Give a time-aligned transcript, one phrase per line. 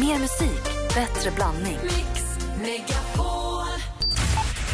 [0.00, 1.78] Mer musik, bättre blandning.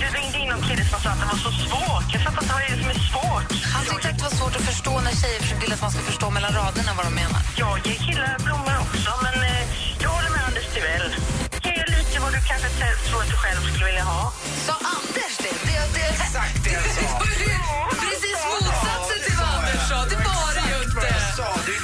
[0.00, 2.06] Du ringde in någon kille som sa att det var så svårt.
[2.14, 3.48] Jag fattar inte vad det är som är svårt.
[3.74, 6.26] Han tyckte att det var svårt att förstå när tjejer vill att man ska förstå
[6.36, 7.40] mellan raderna vad de menar.
[7.62, 9.62] Jag ger killar blommor också, men eh,
[10.02, 11.06] jag håller med Anders Timell.
[11.64, 12.68] Ge lite vad du kanske
[13.06, 14.22] tror att du själv skulle vilja ha.
[14.66, 15.54] Sa Anders det?
[15.68, 17.08] det, det Exakt det jag sa.
[18.04, 19.98] Precis motsatsen till vad Anders sa.
[20.12, 21.06] Det var det ju inte.
[21.14, 21.48] jag sa.
[21.68, 21.76] Du,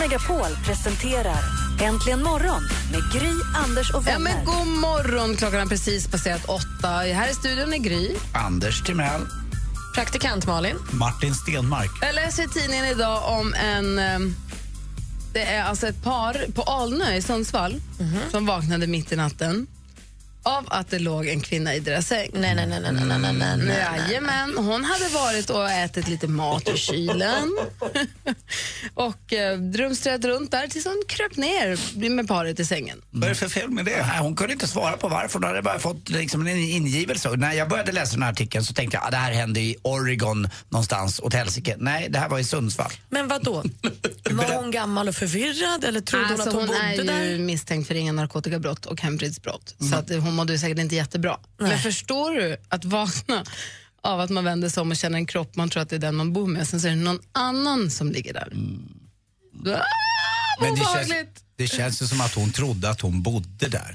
[0.00, 1.38] Megapol presenterar
[1.80, 3.32] Äntligen morgon med Gry,
[3.66, 4.18] Anders och Ja, vänner.
[4.34, 6.88] men god morgon, klockan har precis passerat åtta.
[6.88, 8.10] Här i studion är Gry.
[8.34, 9.20] Anders Timell.
[9.94, 10.76] Praktikant Malin.
[10.90, 11.90] Martin Stenmark.
[12.02, 13.98] Jag läser i tidningen idag om en...
[13.98, 14.18] eh,
[15.32, 17.80] Det är alltså ett par på Alnö i Sundsvall
[18.30, 19.66] som vaknade mitt i natten
[20.42, 22.30] av att det låg en kvinna i deras säng.
[22.32, 23.76] Nej, nej, nej, nej, nej, nej, nej, nej.
[24.08, 27.58] Jajamän, hon hade varit och ätit lite mat ur kylen
[28.94, 33.02] och eh, drumstrat runt där tills hon kröp ner med paret i sängen.
[33.10, 34.06] Vad är det för fel med det?
[34.06, 35.38] Nej, hon kunde inte svara på varför.
[35.38, 37.28] Hon hade bara fått liksom en ingivelse.
[37.28, 39.60] Och när jag började läsa den här artikeln så tänkte jag att det här hände
[39.60, 41.76] i Oregon någonstans åt helsike.
[41.78, 42.90] Nej, det här var i Sundsvall.
[43.08, 43.62] Men vad då?
[44.30, 47.36] Var hon gammal och förvirrad eller trodde hon Alltså, att hon, hon är bodde ju
[47.36, 47.44] där?
[47.44, 49.74] misstänkt för ringa narkotikabrott och hemfridsbrott.
[49.90, 51.38] Så att hon mådde ju säkert inte jättebra.
[51.58, 53.44] Men förstår du att vakna
[54.02, 56.00] av att man vänder sig om och känner en kropp, man tror att det är
[56.00, 58.52] den man bor med, sen så är det någon annan som ligger där.
[59.74, 59.82] Ah,
[60.60, 61.12] Men det känns,
[61.56, 63.92] det känns ju som att hon trodde att hon bodde där.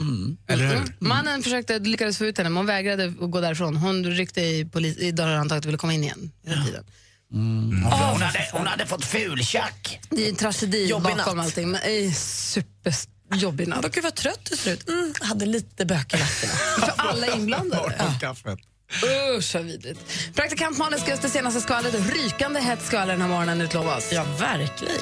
[0.47, 0.83] Eller hur?
[1.00, 3.75] Mannen försökte, lyckades få ut henne, men hon vägrade att gå därifrån.
[3.77, 6.31] Hon ryckte i, polis, i dörrhandtaget och ville komma in igen.
[6.47, 6.83] Hela tiden.
[7.31, 9.99] Hon, hon, hade, hon hade fått fultjack.
[10.09, 11.45] Det är en tragedi Jobbig bakom natt.
[11.45, 11.72] allting.
[11.72, 12.14] Men, eh,
[13.31, 13.91] superjobbig natt.
[13.91, 14.89] Gud vad trött du ser ut.
[14.89, 16.49] Mm, hade lite bök i natten.
[16.79, 17.95] För alla inblandade.
[17.97, 18.13] Ja.
[18.21, 18.59] Kaffet.
[19.37, 19.99] Usch vad vidrigt.
[20.35, 22.13] Praktikant Malin ska det senaste skvallret.
[22.13, 24.13] Rykande hett skvaller den här morgonen utlovas.
[24.13, 24.95] Ja, verkligen.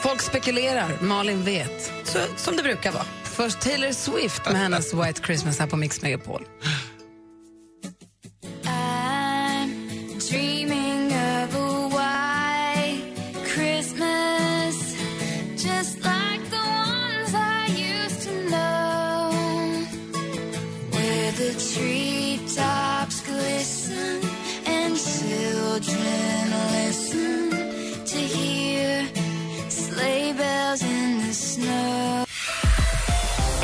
[0.00, 1.92] Folk spekulerar, Malin vet.
[2.04, 3.04] Så, som det brukar vara.
[3.24, 6.46] Först Taylor Swift med hennes White Christmas här på Mix Megapol.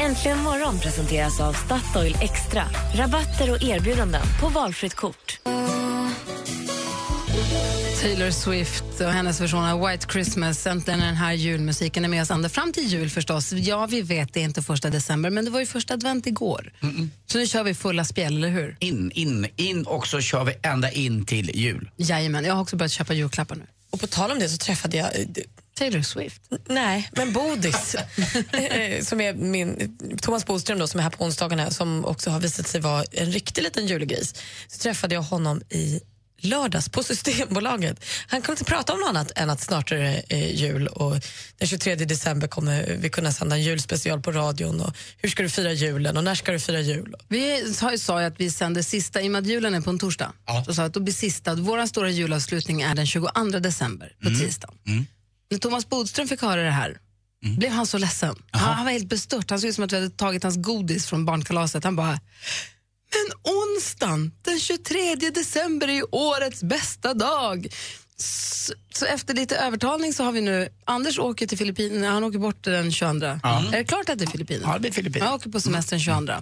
[0.06, 2.62] Äntligen morgon presenteras av Statoil Extra.
[2.94, 5.40] Rabatter och erbjudanden på valfritt kort.
[8.02, 10.66] Taylor Swift och hennes version av White Christmas.
[10.66, 13.52] Äntligen är den här julmusiken är med oss ända fram till jul förstås.
[13.52, 16.72] Ja, vi vet det är inte första december, men det var ju första advent igår.
[17.26, 18.76] Så nu kör vi fulla spjäll, eller hur?
[18.80, 21.90] In, in, in och så kör vi ända in till jul.
[21.96, 23.66] Jajamän, jag har också börjat köpa julklappar nu.
[23.90, 25.26] Och på tal om det så träffade jag eh,
[25.78, 26.42] Taylor Swift.
[26.68, 27.94] Nej, men Bodis,
[28.52, 32.40] eh, som är min, Thomas Bodström då, som är här på onsdagarna som också har
[32.40, 34.34] visat sig vara en riktig liten julgris.
[34.68, 36.00] Så träffade jag honom i
[36.38, 38.04] lördags på Systembolaget.
[38.26, 41.16] Han kunde inte prata om något annat än att snart är det eh, jul och
[41.58, 45.48] den 23 december kommer vi kunna sända en julspecial på radion och hur ska du
[45.48, 47.14] fira julen och när ska du fira jul?
[47.28, 49.98] Vi sa, ju att vi sänder sista, i och med att julen är på en
[49.98, 50.32] torsdag,
[50.66, 54.74] så sa att då blir sista, vår stora julavslutning är den 22 december på tisdagen.
[55.50, 56.98] När Thomas Bodström fick höra det här
[57.58, 58.36] blev han så ledsen.
[58.50, 59.50] Han, han var helt bestört.
[59.50, 61.84] Han såg ut som att vi hade tagit hans godis från barnkalaset.
[61.84, 62.20] Han bara,
[63.12, 67.66] men onsdagen den 23 december är årets bästa dag.
[68.16, 72.38] Så, så efter lite övertalning så har vi nu, Anders åker till Filippinerna, han åker
[72.38, 73.26] bort den 22.
[73.26, 74.68] Är det klart att det är Filippinerna?
[74.68, 75.30] Ja, det blir Filippinerna.
[75.30, 76.32] Jag åker på semestern 22.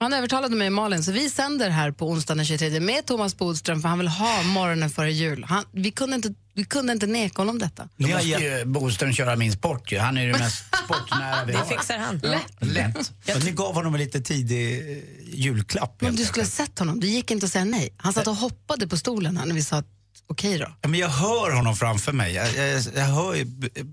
[0.00, 3.82] Han övertalade mig Malin, så vi sänder här på onsdagen den 23 med Thomas Bodström
[3.82, 5.44] för han vill ha morgonen före jul.
[5.44, 7.82] Han, vi, kunde inte, vi kunde inte neka honom detta.
[7.82, 9.98] Då Ni har måste ju Boström köra min sport ju.
[9.98, 11.64] Han är ju det mest sportnära vi Det har.
[11.64, 12.20] fixar han.
[12.60, 13.12] Lätt.
[13.36, 14.98] Och ni gav honom en lite tidig eh,
[15.34, 16.00] julklapp.
[16.00, 17.94] Men du skulle ha sett honom, det gick inte att säga nej.
[17.96, 19.86] Han satt och hoppade på stolen här när vi sa att
[20.26, 20.66] okej då.
[20.80, 22.34] Ja, men jag hör honom framför mig.
[22.34, 23.46] Jag, jag, jag, hör,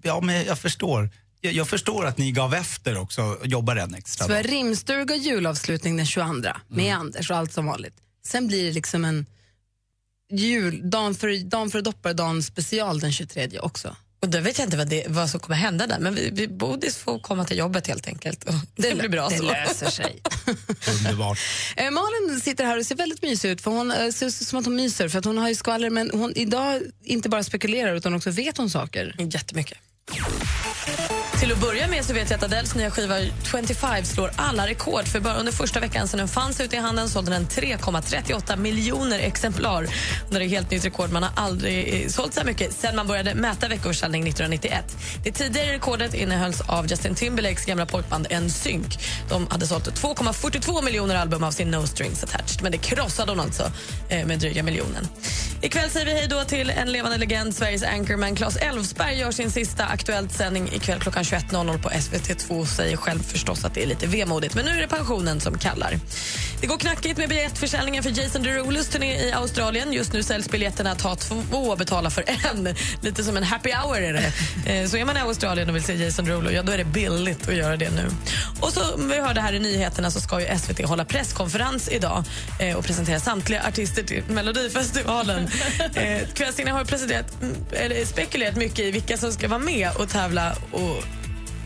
[0.04, 1.10] ja, men jag förstår.
[1.46, 4.52] Jag, jag förstår att ni gav efter också och jobbade en extra Så dag.
[4.52, 6.26] rimstuga och julavslutning den 22
[6.68, 7.94] med Anders och allt som vanligt.
[8.26, 9.26] Sen blir det liksom en
[10.32, 13.96] jul, dagen för, dagen för dopparedagen special den 23 också.
[14.22, 16.48] Och då vet jag inte vad, det, vad som kommer hända där, men vi, vi,
[16.48, 18.46] Bodis får komma till jobbet helt enkelt.
[18.76, 19.44] Det, blir bra det så.
[19.44, 20.22] löser sig.
[20.98, 21.40] Underbart.
[21.76, 23.62] Eh, Malin sitter här och ser väldigt mysig ut.
[23.62, 25.90] För hon eh, ser ut som att hon myser för att hon har ju skvaller
[25.90, 29.16] men hon idag inte bara spekulerar utan också vet hon saker.
[29.20, 29.78] Jättemycket.
[31.40, 35.08] Till att börja med så vet jag att Adeles nya skiva 25 slår alla rekord.
[35.08, 39.20] För bara under första veckan sedan den fanns ute i handeln sålde den 3,38 miljoner
[39.20, 39.88] exemplar.
[40.30, 41.12] Det är ett helt nytt rekord.
[41.12, 44.98] Man har aldrig eh, sålt så här mycket sedan man började mäta veckoförsäljning 1991.
[45.24, 48.98] Det tidigare rekordet innehölls av Justin Timberlakes gamla pojkband NSYNC.
[49.30, 52.62] De hade sålt 2,42 miljoner album av sin No Strings Attached.
[52.62, 53.72] Men det krossade hon alltså
[54.10, 55.08] eh, med dryga miljonen.
[55.62, 57.56] Ikväll säger vi hej då till en levande legend.
[57.56, 62.98] Sveriges anchorman Claes Elfsberg gör sin sista Aktuellt sändning ikväll klockan 21.00 på SVT2 säger
[62.98, 64.56] själv förstås att det är lite vemodigt.
[64.56, 66.00] Men nu är det pensionen som kallar.
[66.62, 69.94] Det går knackigt med biljettförsäljningen för Jason Derulos turné i Australien.
[69.94, 72.76] Just nu säljs biljetterna ta två och betala för en.
[73.02, 74.32] Lite som en happy hour är det.
[74.74, 76.84] Eh, Så är man i Australien och vill se Jason Derulo, ja, då är det
[76.86, 78.08] billigt att göra det nu.
[78.62, 82.24] Och så, som vi hörde här i nyheterna så ska ju SVT hålla presskonferens idag
[82.60, 85.48] eh, och presentera samtliga artister till Melodifestivalen.
[85.96, 90.10] Eh, Kvällstidningarna har presenterat, mm, eller spekulerat mycket i vilka som ska vara med och
[90.10, 90.56] tävla.
[90.72, 91.04] Och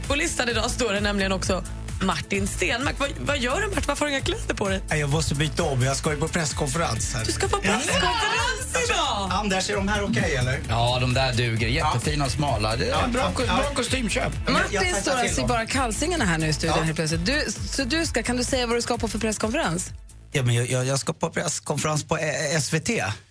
[0.08, 1.64] på listan idag står det nämligen också
[2.02, 2.96] Martin Stenmark.
[3.00, 3.84] Vad, vad gör du Martin?
[3.88, 4.82] Varför har du inga kläder på dig?
[4.90, 7.14] Jag måste byta om, jag ska ju på presskonferens.
[7.14, 7.26] Här.
[7.26, 9.30] Du ska på presskonferens idag!
[9.32, 10.60] Anders, är de här okej eller?
[10.70, 11.68] Ja, de där duger.
[11.68, 12.76] Jättefina och smala.
[12.76, 13.56] Det är Ja, bra, ja, ja.
[13.58, 14.50] bra kostymköp.
[14.50, 16.84] Martin står alltså i bara kalsingarna här nu i studion Ja.
[16.84, 17.26] helt plötsligt.
[17.26, 19.90] Du, så du ska, kan du säga vad du ska på för presskonferens?
[20.32, 22.90] Ja, men jag, jag, jag ska på presskonferens på eh, SVT.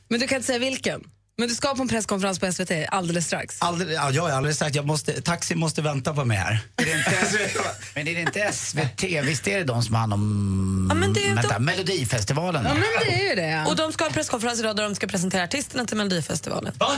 [0.09, 1.00] Men du kan inte säga vilken?
[1.40, 3.56] Men du ska på en presskonferens på SVT alldeles strax.
[3.61, 6.61] Aldrig, ja, jag har aldrig sagt jag måste, taxi måste vänta på mig här.
[6.76, 7.50] Är det inte,
[7.94, 9.02] men är det inte SVT?
[9.25, 12.64] Visst är det de som har hand om Ja, men det är vänta, de- Melodifestivalen?
[12.64, 13.64] Ja, men det är ju det.
[13.70, 16.73] Och de ska ha en presskonferens idag där de ska presentera artisterna till Melodifestivalen.
[16.79, 16.90] Va?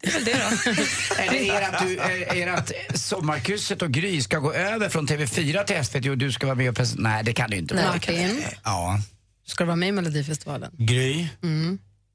[0.00, 0.70] Det är väl det då.
[1.22, 5.08] Är det er att, du, är är att Sommarkrysset och Gry ska gå över från
[5.08, 7.08] TV4 till SVT och du ska vara med och presentera?
[7.08, 7.74] Nej, det kan du inte.
[7.74, 7.86] vara.
[7.92, 9.00] Martin, Ja,
[9.46, 10.70] ska du vara med i Melodifestivalen?
[10.78, 11.26] Gry,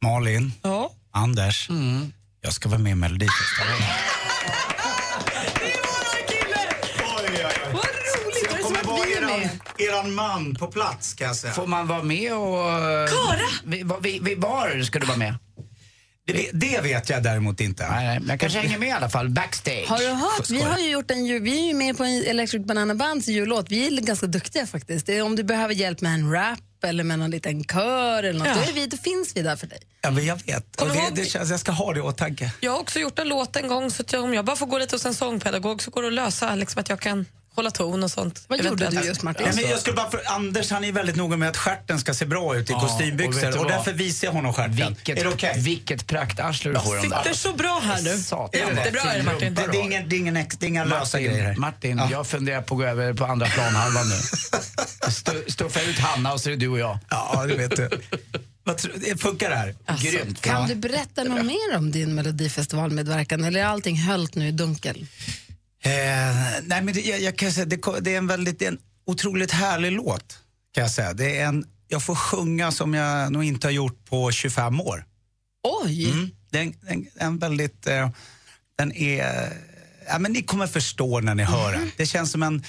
[0.01, 0.91] Malin, Ja.
[1.15, 1.69] Anders.
[2.41, 3.77] Jag ska vara med i Melodifestivalen.
[7.73, 8.47] Vad roligt!
[8.51, 11.53] Jag kommer vara eran, eran man på plats kan jag säga.
[11.53, 13.09] Får man vara med och...
[13.09, 13.39] Kara!
[13.65, 15.35] Vi, vi, vi, var ska du vara med?
[16.27, 17.87] Det, det vet jag däremot inte.
[17.89, 19.85] Nej, nej, men jag kanske hänger med i alla fall, backstage.
[19.87, 20.49] Har du hört?
[20.49, 23.27] Vi har ju gjort en jul, vi är ju med på en Electric Banana Bands
[23.27, 23.65] jullåt.
[23.69, 25.05] Vi är ganska duktiga faktiskt.
[25.05, 28.39] Det är, om du behöver hjälp med en rap eller med någon liten kör eller
[28.39, 28.53] något, Ja.
[28.55, 29.79] då, är vi, då finns vi där för dig.
[30.01, 30.71] Ja, men jag vet.
[30.71, 32.51] Och Kommer det, ihåg- det känns, jag ska ha det i åtanke.
[32.59, 34.65] Jag har också gjort en låt en gång så att jag, om jag bara får
[34.65, 37.71] gå lite hos en sångpedagog så går det att lösa liksom, att jag kan hålla
[37.71, 38.43] ton och sånt.
[38.47, 39.45] Vad gjorde du just Martin?
[39.49, 42.13] Ja, men jag skulle bara för, Anders han är väldigt noga med att stjärten ska
[42.13, 43.67] se bra ut i Ja, och kostymbyxor och, vad?
[43.67, 44.75] därför visar jag honom stjärten.
[44.75, 45.53] Vilket, är det okej?
[45.57, 47.33] vilket praktarsle du får Sitter där.
[47.33, 48.17] så bra här nu.
[48.17, 48.59] Satan.
[48.75, 49.53] Jättebra är det Martin.
[49.55, 51.55] Det, det, är ingen, det är ingen, ex, det är inga lösa grejer här.
[51.55, 52.07] Martin, Martin Ja.
[52.11, 54.15] jag funderar på att gå över på andra planhalvan nu.
[55.07, 56.97] Stu- Stuffa ut Hanna och så är det du och jag.
[57.09, 57.89] Ja, det vet du.
[59.17, 59.75] Funkar det här?
[60.01, 60.41] Grymt.
[60.41, 65.05] Kan du berätta något mer om din Melodifestivalmedverkan eller är allting höllt nu i dunkel?
[65.85, 68.71] Eh, nej, men det, jag, jag kan säga, det, det, är en väldigt, det är
[68.71, 70.39] en otroligt härlig låt.
[70.73, 71.13] Kan jag, säga.
[71.13, 75.05] Det är en, jag får sjunga som jag nog inte har gjort på 25 år.
[75.63, 76.11] Oj!
[76.11, 76.29] Mm.
[76.49, 77.87] Den, den, en väldigt...
[77.87, 78.09] Eh,
[78.77, 79.53] den är...
[80.07, 81.91] Ja, men ni kommer förstå när ni hör den.
[81.97, 82.63] Det känns som en...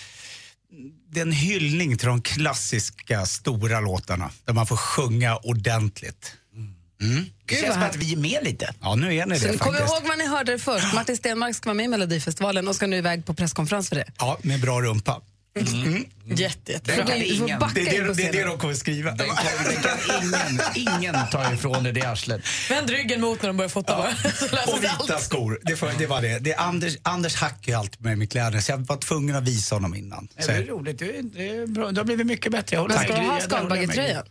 [1.08, 6.36] Det är en hyllning till de klassiska stora låtarna där man får sjunga ordentligt.
[7.46, 8.74] Det känns som att vi är med lite.
[8.80, 9.94] Ja, nu är ni Så det kom faktiskt.
[9.94, 10.94] ihåg vad ni hörde det först.
[10.94, 14.04] Martin Stenmark ska vara med i Melodifestivalen och ska nu iväg på presskonferens för det.
[14.18, 15.20] Ja, med bra rumpa.
[16.36, 16.96] Jätte, jätte.
[16.96, 19.10] Den kan ingen, Det på det, det, är det de kommer skriva.
[19.10, 20.60] den kan, den kan ingen,
[21.02, 22.40] ingen ta ifrån dig det arslet.
[22.70, 24.14] Vänd ryggen mot när de börjar fota bara.
[24.32, 25.22] Så Och vita allt.
[25.22, 25.58] skor.
[25.62, 26.38] Det, får, det var det.
[26.38, 29.44] det är Anders, Anders hackar ju alltid med mig kläder så jag var tvungen att
[29.48, 30.28] visa honom innan.
[30.36, 31.90] Det Så, är roligt, det är, det är bra.
[31.90, 32.76] du har blivit mycket bättre.
[32.76, 33.40] Jag Men ska du ha
[33.96, 34.22] Jag-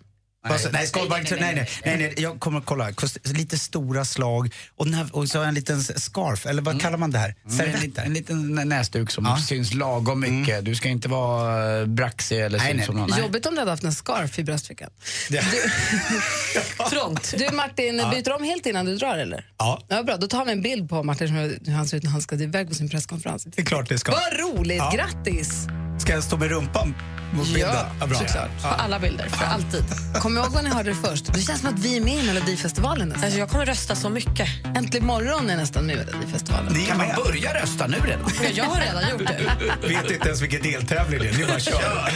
[0.49, 0.87] med.
[0.87, 1.45] skalbaggetröjan?
[1.45, 2.89] nej, nej, nej, nej, nej, nej, jag kommer att kolla.
[3.23, 7.17] Lite stora slag och, när, och så en liten scarf, eller vad kallar man det
[7.19, 7.35] här?
[7.51, 9.37] Mm, En, liten- en liten nä- näsduk som Ja.
[9.37, 10.65] syns lagom mycket.
[10.65, 12.85] Du ska inte vara eh, braxig eller Nej, ut nej.
[12.85, 13.19] som någon.
[13.19, 14.89] Jobbigt om du hade haft en scarf i bröstfickan.
[16.89, 17.33] Trångt.
[17.37, 19.45] Du Martin, byter du om helt innan du drar eller?
[19.57, 20.17] Ja, Ja, bra.
[20.17, 22.35] Då tar vi en bild på Martin som hur han ser ut när han ska
[22.35, 23.43] iväg på sin presskonferens.
[23.43, 24.11] det är klart det ska.
[24.11, 24.77] Vad roligt!
[24.77, 24.91] Ja.
[24.95, 25.67] Grattis!
[25.99, 26.95] Ska jag stå med rumpan
[27.33, 28.09] mot Ja, bilden?
[28.09, 28.17] bra.
[28.19, 28.61] såklart.
[28.61, 29.83] På alla bilder, för alltid.
[30.21, 31.33] Kom ihåg vad ni hörde det först.
[31.33, 33.23] Det känns som att vi är med i Melodifestivalen nästan.
[33.23, 34.47] Alltså, jag kommer rösta så mycket.
[34.77, 36.73] Äntligen morgon är nästan med i Melodifestivalen.
[36.73, 37.15] Ni är Kan man med.
[37.25, 38.31] börja rösta nu redan?
[38.43, 39.87] Ja, Jag har redan gjort det.
[39.87, 41.37] Vet inte ens vilken deltävling det är.
[41.37, 42.09] Ni bara kör.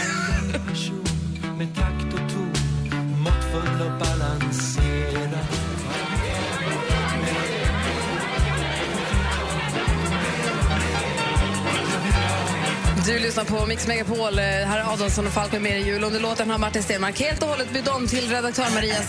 [13.07, 14.39] Du lyssnar på Mix Megapol.
[14.39, 16.03] Eh, Här är Adolfsson och Falk med mer i jul.
[16.03, 19.05] Under låten har Martin Stenmark helt och hållet bytt om till redaktör Marias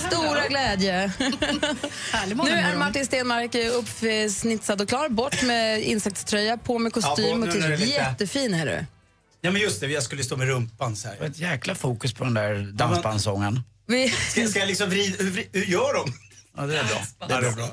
[0.00, 1.12] stora glädje.
[2.44, 5.08] nu är Martin Stenmark eh, uppsnitsad och klar.
[5.08, 7.80] Bort med insektströja, på med kostym och det t-shirt.
[7.88, 8.84] Jättefin är du.
[9.40, 11.22] Ja men just det, jag skulle stå med rumpan så här.
[11.26, 13.60] Ett jäkla fokus på den där dansbandssången.
[13.86, 16.12] Vi, Ska, ska jag liksom vrida, hur, vri- hur gör de?
[16.56, 17.28] Ja, det är bra.
[17.28, 17.68] Det är bra.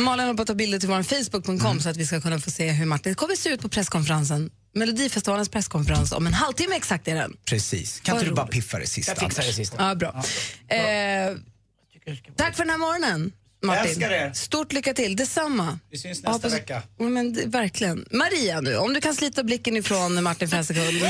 [0.00, 1.80] Malin har på att ta bilder till vår Facebook.com Mm.
[1.80, 4.50] så att vi ska kunna få se hur Martin kommer se ut på presskonferensen.
[4.74, 7.36] Melodifestivalens presskonferens om en halvtimme exakt är den.
[7.44, 8.00] Precis.
[8.00, 8.52] Kan Vad inte du bara roligt.
[8.54, 9.12] piffa det sista?
[9.12, 9.76] Jag fixar det sista.
[9.88, 10.08] Ja, bra.
[10.68, 11.36] Eh,
[12.36, 13.86] tack för den här morgonen, Martin.
[13.90, 14.32] älskar er.
[14.32, 15.16] Stort lycka till.
[15.16, 15.78] Detsamma.
[15.90, 16.82] Vi syns nästa hoppas- vecka.
[16.98, 18.06] Ja, men, det- verkligen.
[18.10, 21.02] Maria nu, om du kan slita blicken ifrån Martin för en sekund.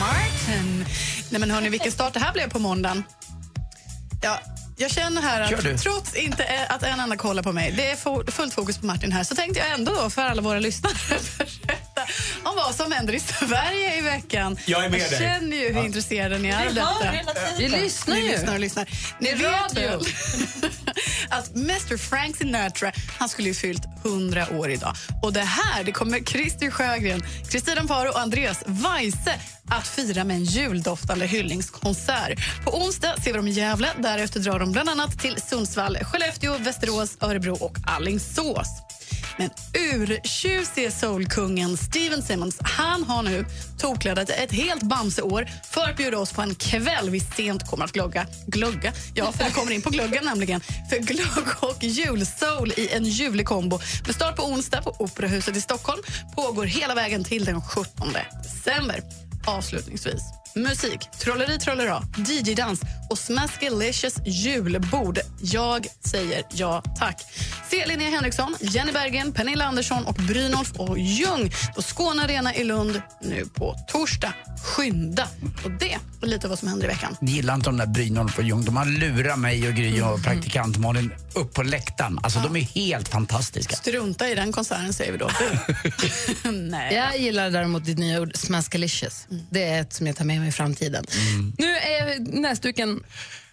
[0.00, 0.84] Martin.
[1.30, 3.02] Nej men hörni, vilken start det här blev på måndagen.
[4.22, 4.40] Ja,
[4.76, 8.30] jag känner här att trots inte är- att en enda kollar på mig, det är
[8.30, 10.94] fullt fokus på Martin här, så tänkte jag ändå då för alla våra lyssnare
[12.56, 14.56] om vad som händer i Sverige i veckan.
[14.66, 15.18] Jag är med jag dig.
[15.18, 17.12] känner ju hur intresserade ni är av detta.
[17.58, 18.28] Vi lyssnar Ni ju.
[18.28, 18.88] lyssnar och lyssnar.
[19.18, 19.88] Ni vet radio.
[19.88, 20.00] väl
[21.28, 24.94] att Mr Frank Sinatra han skulle ju fyllt 100 år idag.
[25.22, 29.34] Och det här det kommer Christer Sjögren, Kristina Paro och Andreas Weise
[29.70, 32.64] att fira med en juldoftande hyllningskonsert.
[32.64, 33.88] På onsdag ser vi dem i Gävle.
[33.98, 38.68] Därefter drar de bland annat till Sundsvall, Skellefteå, Västerås, Örebro och Alingsås.
[39.38, 39.50] Men
[39.92, 43.44] urtjusige soulkungen Steven Simmons han har nu
[43.78, 47.92] tokladdat ett helt Bamseår för att bjuda oss på en kväll vi sent kommer att
[47.92, 48.26] glögga.
[48.46, 48.92] Glögga?
[49.14, 50.60] Ja, för vi kommer in på glöggen nämligen.
[50.60, 55.60] För glögg och julsoul i en ljuvlig kombo med start på onsdag på Operahuset i
[55.60, 56.02] Stockholm
[56.36, 58.08] pågår hela vägen till den 17
[58.42, 59.23] december.
[59.46, 60.22] Avslutningsvis
[60.54, 65.18] musik, trolleri trollera, DJ-dans och Smaskalicious julbord.
[65.40, 67.24] Jag säger ja tack.
[67.70, 72.64] Se Linnea Henriksson, Jenny Bergen, Pernilla Andersson och Brynolf och Ljung på Skåne Arena i
[72.64, 74.34] Lund nu på torsdag.
[74.64, 75.28] Skynda!
[75.64, 75.98] Och det
[76.34, 77.16] lite vad som händer i veckan.
[77.20, 78.64] Ni gillar inte de där Brynolf och Ljung.
[78.64, 82.18] De har lurat mig och Gry och praktikant Malin upp på läktaren.
[82.22, 83.76] Alltså de är helt fantastiska.
[83.76, 85.30] Strunta i den konserten säger vi då.
[86.50, 86.94] Nej.
[86.94, 89.26] Jag gillar däremot ditt nya ord, smaskalicious.
[89.50, 91.06] Det är ett som jag tar med mig i framtiden.
[91.58, 93.02] Nu är näsduken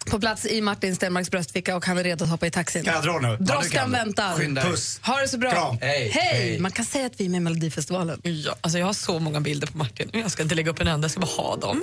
[0.06, 2.84] på plats i Martin Stenmarks bröstficka och han är redo att hoppa i taxin.
[2.84, 3.36] Kan jag dra nu?
[3.36, 3.92] Droskan kan.
[3.92, 4.62] väntar.
[4.70, 5.00] Puss.
[5.02, 5.78] Ha det så bra.
[5.80, 6.10] Hej.
[6.14, 6.32] Hej.
[6.32, 6.58] Hej.
[6.58, 8.20] Man kan säga att vi är med i Melodifestivalen.
[8.22, 10.10] Ja, alltså jag har så många bilder på Martin.
[10.12, 11.82] Jag ska inte lägga upp en enda, jag ska bara ha dem.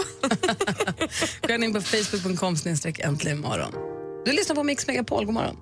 [1.47, 3.73] Gå in på facebook.com snedstreck äntligen imorgon.
[4.25, 5.25] Du lyssnar på Mix Megapol.
[5.25, 5.55] God morgon.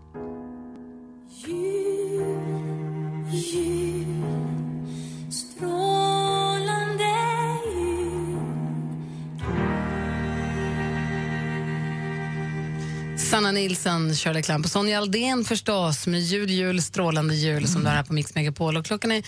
[13.30, 17.88] Sanna Nilsson, Shirley Clamp och Sonja Aldén förstås med jul, jul, strålande jul som du
[17.88, 18.78] har här på Mix Megapol.
[18.78, 19.24] Och klockan är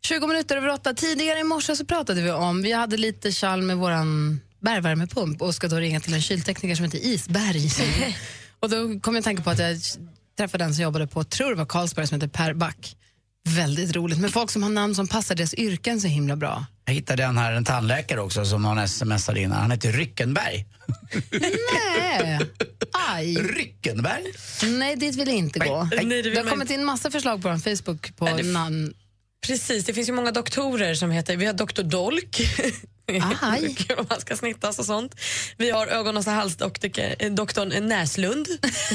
[0.00, 0.94] 20 minuter över åtta.
[0.94, 5.54] Tidigare i morse så pratade vi om, vi hade lite kall med våran bergvärmepump och
[5.54, 7.70] ska då ringa till en kyltekniker som heter Isberg.
[8.60, 9.78] och då kom jag att tänka på att jag
[10.38, 12.96] träffade en som jobbade på, tror det var Carlsberg, som heter Per Back.
[13.48, 16.66] Väldigt roligt med folk som har namn som passar deras yrken så himla bra.
[16.84, 19.52] Jag hittade en här, en tandläkare också som någon smsade in.
[19.52, 20.66] Han heter Ryckenberg.
[21.40, 22.40] Nej,
[23.08, 23.34] aj.
[23.36, 24.22] Ryckenberg?
[24.78, 25.88] Nej, dit vill jag inte gå.
[25.92, 28.42] Nej, det vill Det har man kommit in massa förslag på vår Facebook på Nej,
[28.42, 28.94] det- namn.
[29.46, 32.40] Precis, det finns ju många doktorer som heter, vi har doktor Dolk.
[33.40, 33.76] Aj.
[33.98, 35.14] Om man ska snittas och sånt.
[35.56, 38.48] Vi har ögon och halsdoktorn Näslund.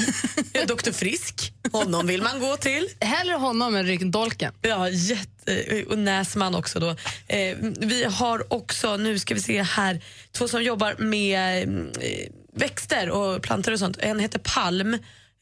[0.67, 2.89] Doktor Frisk, honom vill man gå till.
[2.99, 4.53] Hellre honom än ryggdolken.
[4.61, 6.89] Ja, jätte, och Näsman också då.
[7.27, 10.01] Eh, vi har också, nu ska vi se här,
[10.31, 11.69] två som jobbar med
[12.01, 13.97] eh, växter och plantor och sånt.
[13.99, 14.97] En heter Palm.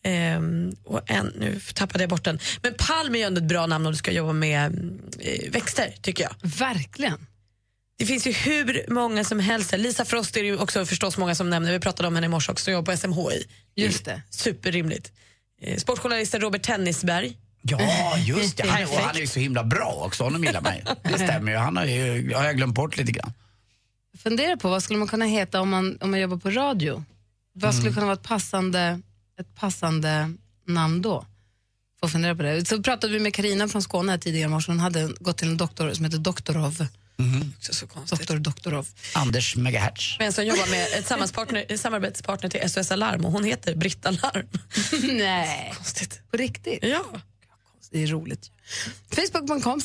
[0.05, 2.39] Ehm, och en, nu tappade jag bort den.
[2.61, 5.93] Men Palm är ju ändå ett bra namn om du ska jobba med eh, växter
[6.01, 6.35] tycker jag.
[6.41, 7.27] Verkligen.
[7.97, 9.71] Det finns ju hur många som helst.
[9.77, 11.71] Lisa Frost är det ju också förstås många som nämner.
[11.71, 13.45] Vi pratade om henne i morse också, jobbar på SMHI.
[13.75, 14.21] Just det.
[14.29, 15.11] Superrimligt.
[15.61, 17.37] Eh, Sportjournalisten Robert Tennisberg.
[17.61, 18.67] Ja, just det.
[18.67, 20.23] Han, och han är ju så himla bra också.
[20.23, 20.81] Honom gillar man ju.
[21.03, 21.57] Det stämmer ju.
[21.57, 23.33] Han har ju, har jag glömt bort lite grann.
[24.11, 27.03] Jag funderar på vad skulle man kunna heta om man, om man jobbar på radio?
[27.53, 29.01] Vad skulle kunna vara ett passande,
[29.39, 30.33] ett passande
[30.67, 31.25] namn då?
[31.99, 32.67] Får fundera på det.
[32.67, 34.71] Så pratade vi med Karina från Skåne här tidigare i morse.
[34.71, 36.87] Hon hade gått till en doktor som heter Doktorov.
[37.57, 38.19] Också så konstigt.
[38.19, 38.87] Doktor Doktorov.
[39.13, 40.15] Anders Megahertz.
[40.19, 41.07] Men som jobbar med ett
[41.79, 44.47] samarbetspartner, till SOS Alarm och hon heter Britta Larm.
[45.17, 46.21] Nej, Konstigt.
[46.31, 46.79] på riktigt?
[46.81, 47.05] Ja.
[47.91, 48.51] Det är roligt.
[49.09, 49.81] Facebook.com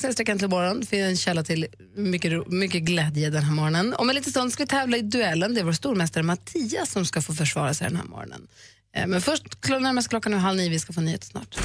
[0.51, 1.67] morgon för en källa till
[1.97, 3.95] mycket, mycket glädje den här morgonen.
[3.95, 5.55] Om en liten stund ska vi tävla i duellen.
[5.55, 8.49] Det är vår stormästare Mattias som ska få försvara sig den här morgonen.
[8.95, 10.69] Eh, Men först närmast klockan är halv nio.
[10.71, 11.57] Vi ska få nyheter snart.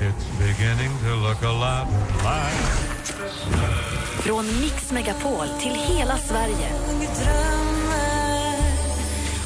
[0.00, 1.88] It's beginning to look a lot
[2.22, 2.86] like
[4.22, 6.72] Från Mix Megapol till hela Sverige.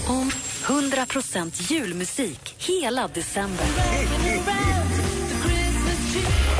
[0.09, 0.31] Om
[0.65, 3.67] 100% julmusik hela december.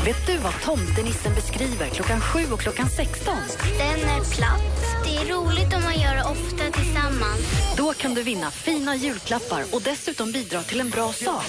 [0.05, 3.37] Vet du vad tomtenissen beskriver klockan 7 och klockan 16?
[3.77, 4.80] Den är platt.
[5.03, 7.41] Det är roligt om man gör det ofta tillsammans.
[7.77, 11.43] Då kan du vinna fina julklappar och dessutom bidra till en bra sak.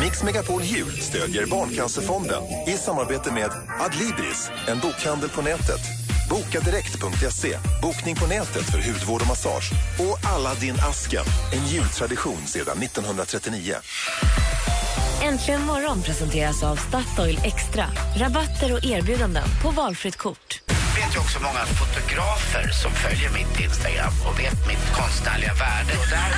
[0.00, 5.80] Mix Megapol Jul stödjer Barncancerfonden i samarbete med Adlibris, en bokhandel på nätet.
[6.30, 9.72] Bokadirekt.se, bokning på nätet för hudvård och massage.
[9.98, 13.74] Och Aladdin Asken, en jultradition sedan 1939.
[15.26, 17.84] Äntligen morgon presenteras av Statoil Extra.
[18.16, 20.60] Rabatter och erbjudanden på valfritt kort.
[20.68, 25.92] Jag vet ju också många fotografer som följer mitt Instagram och vet mitt konstnärliga värde.
[26.02, 26.32] Och där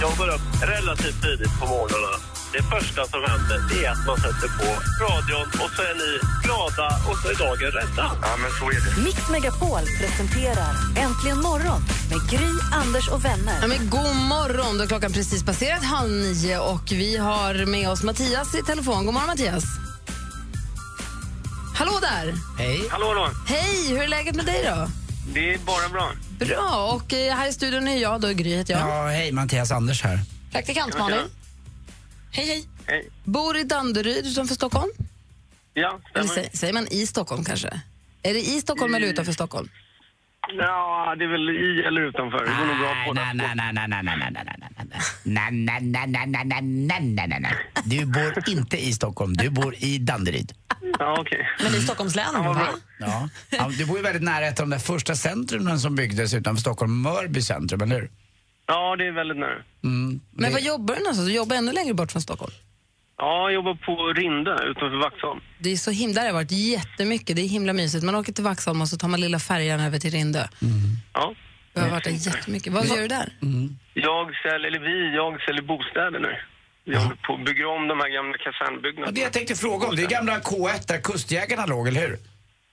[0.00, 2.33] Jag går upp relativt tidigt på morgnarna.
[2.56, 4.68] Det första som händer det är att man sätter på
[5.04, 6.10] radion och så är ni
[6.44, 8.10] glada och så är dagen rädda.
[8.22, 9.02] Ja, men så är det.
[9.02, 11.80] Mix Megapol presenterar Äntligen morgon
[12.10, 13.58] med Gry, Anders och vänner.
[13.60, 17.90] Ja, men god morgon, då är klockan precis passerat halv nio och vi har med
[17.90, 19.04] oss Mattias i telefon.
[19.04, 19.64] God morgon Mattias.
[21.74, 22.34] Hallå där!
[22.58, 22.88] Hej.
[22.90, 23.30] Hallå då.
[23.46, 24.88] Hej, hur är läget med dig då?
[25.34, 26.12] Det är bara bra.
[26.38, 28.88] Bra, och eh, här i studion är jag, då är Gry heter jag.
[28.88, 30.20] Ja, hej Mattias Anders här.
[30.52, 31.18] Praktikant Malin.
[32.34, 32.64] Hej, hej.
[32.86, 33.08] Hej.
[33.24, 34.90] Bor i Danderyd utanför Stockholm?
[35.74, 36.48] Ja, Eller stämmer.
[36.48, 37.68] sä- säger man i Stockholm kanske?
[38.22, 39.68] Är det i Stockholm eller utanför Stockholm?
[40.58, 42.38] Ja, det är väl i eller utanför.
[42.44, 44.70] Det går nog bra på Nej, nej, nej, nej, nej, nej, nej, nej, nej,
[45.24, 47.54] nej, nej, nej, nej, nej, nej, nej, nej, nej, nej, nej.
[47.84, 50.52] Du bor inte i Stockholm, du bor i Danderyd.
[50.98, 51.48] Ja, okej.
[51.62, 52.68] Men i Stockholms län, va?
[52.98, 53.28] Ja,
[53.78, 57.02] du bor ju väldigt nära ett av de där första centrumen som byggdes utanför Stockholm,
[57.02, 58.10] Mörby centrum, eller hur?
[58.66, 59.62] Ja, det är väldigt nära.
[59.84, 60.20] Mm.
[60.30, 61.28] Men Det- vad jobbar du någonstans?
[61.28, 62.52] Du jobbar ännu längre bort från Stockholm.
[63.18, 65.40] Ja, jag jobbar på Rinde utanför Vaxholm.
[65.58, 67.36] Det är så himla, där har jag varit jättemycket.
[67.36, 68.04] Det är himla mysigt.
[68.04, 70.44] Man åker till Vaxholm och så tar man lilla färjan över till Rindö.
[71.14, 71.34] Ja.
[71.74, 72.72] Jag har varit där jättemycket.
[72.72, 73.28] Vad gör du där?
[73.94, 76.36] Jag säljer, eller vi, jag säljer bostäder nu.
[76.84, 79.12] Vi håller på att bygga om de här gamla Ja, kasernbyggnaderna.
[79.14, 82.18] det jag tänkte fråga om, det är gamla K1 där Kustjägarna låg, eller hur?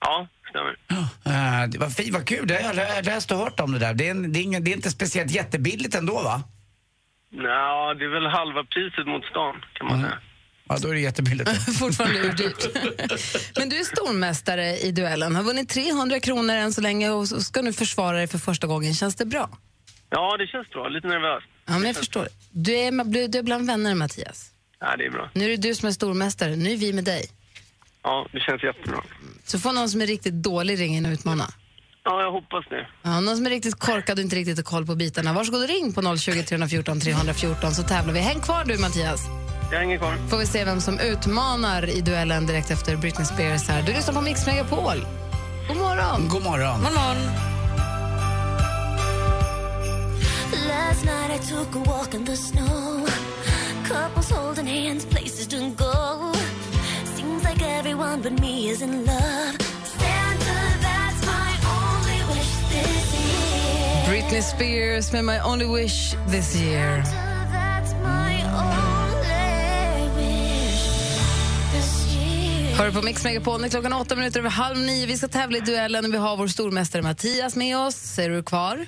[0.00, 0.74] Ja, stämmer.
[1.26, 2.46] Uh, det var fint, vad kul.
[2.46, 3.94] Det har jag lä- läst och hört om det där.
[3.94, 6.42] Det är, en, det, är ingen, det är inte speciellt jättebilligt ändå, va?
[7.30, 10.18] Ja, det är väl halva priset mot stan, kan man säga.
[10.68, 11.50] Ja, då är det jättebilligt.
[11.78, 12.62] Fortfarande urdyrt.
[13.58, 15.36] Men du är stormästare i duellen.
[15.36, 18.94] Har vunnit 300 kronor än så länge och ska nu försvara dig för första gången.
[18.94, 19.50] Känns det bra?
[20.10, 20.88] Ja, det känns bra.
[20.88, 21.46] Lite nervöst.
[21.66, 22.28] Ja, men jag förstår.
[22.50, 24.50] Du är, du är bland vänner, Mattias.
[24.80, 25.30] Ja, det är bra.
[25.34, 26.56] Nu är det du som är stormästare.
[26.56, 27.24] Nu är vi med dig.
[28.02, 29.02] Ja, det känns jättebra.
[29.44, 31.44] Så får någon som är riktigt dålig ringa in och utmana.
[32.04, 32.86] Ja, jag hoppas det.
[33.02, 35.32] Ja, någon som är riktigt korkad och inte riktigt har koll på bitarna.
[35.32, 38.20] Varsågod och ring på 020 314 314 så tävlar vi.
[38.20, 39.20] Häng kvar du, Mattias.
[39.72, 40.16] Jag hänger kvar.
[40.30, 43.82] Får vi se vem som utmanar i duellen direkt efter Britney Spears här.
[43.82, 45.06] Du lyssnar på Mix Megapol.
[45.68, 46.28] God morgon!
[46.28, 46.80] God morgon.
[46.82, 47.16] God morgon.
[50.68, 53.06] Last night I took a walk in the snow.
[53.88, 56.21] Couples holding hands, places to go.
[57.84, 59.56] Everyone but me is in love.
[59.84, 64.06] Santa, that's my only wish this year.
[64.08, 67.04] Britney Spears med My Only Wish This Year.
[67.04, 70.84] Santa, that's my only wish
[71.72, 72.76] this year.
[72.76, 75.06] Hör på Mix Megapol klockan är åtta minuter över halv nio.
[75.06, 77.94] Vi ska tävla i duellen och vi har vår stormästare Mattias med oss.
[77.96, 78.86] Ser du kvar?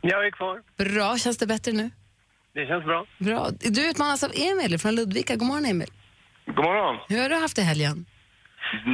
[0.00, 0.60] Jag är kvar.
[0.76, 1.90] Bra, känns det bättre nu?
[2.54, 3.06] Det känns bra.
[3.18, 3.50] Bra.
[3.60, 5.36] Du utmanas av Emil från Ludvika.
[5.36, 5.88] God morgon Emil.
[6.46, 6.96] God morgon.
[7.08, 8.06] Hur har du haft det i helgen?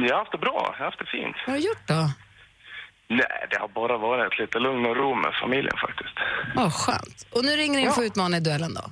[0.07, 0.59] Jag har haft det bra.
[0.71, 1.35] Jag har haft det fint.
[1.45, 2.11] Vad har du gjort då?
[3.09, 6.15] Nej, det har bara varit lite lugn och ro med familjen faktiskt.
[6.55, 7.27] Vad skönt.
[7.31, 8.85] Och nu ringer in för att utmana i duellen då.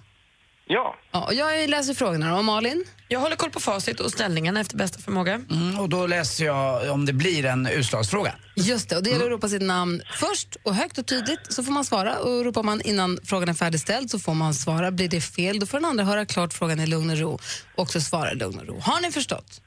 [0.68, 0.96] Ja.
[1.12, 2.38] Ja, och jag läser frågorna då.
[2.38, 2.86] Och Malin?
[3.08, 5.34] Jag håller koll på facit och ställningarna efter bästa förmåga.
[5.52, 8.36] Mm, och då läser jag om det blir en utslagsfråga.
[8.56, 11.64] Just det, och det gäller att ropa sitt namn först och högt och tydligt så
[11.64, 12.18] får man svara.
[12.20, 14.92] Och ropar man innan frågan är färdigställd så får man svara.
[14.92, 17.40] Blir det fel då får den andra höra klart frågan i lugn och ro och
[17.76, 18.80] också svara i lugn och ro.
[18.80, 19.62] Har ni förstått?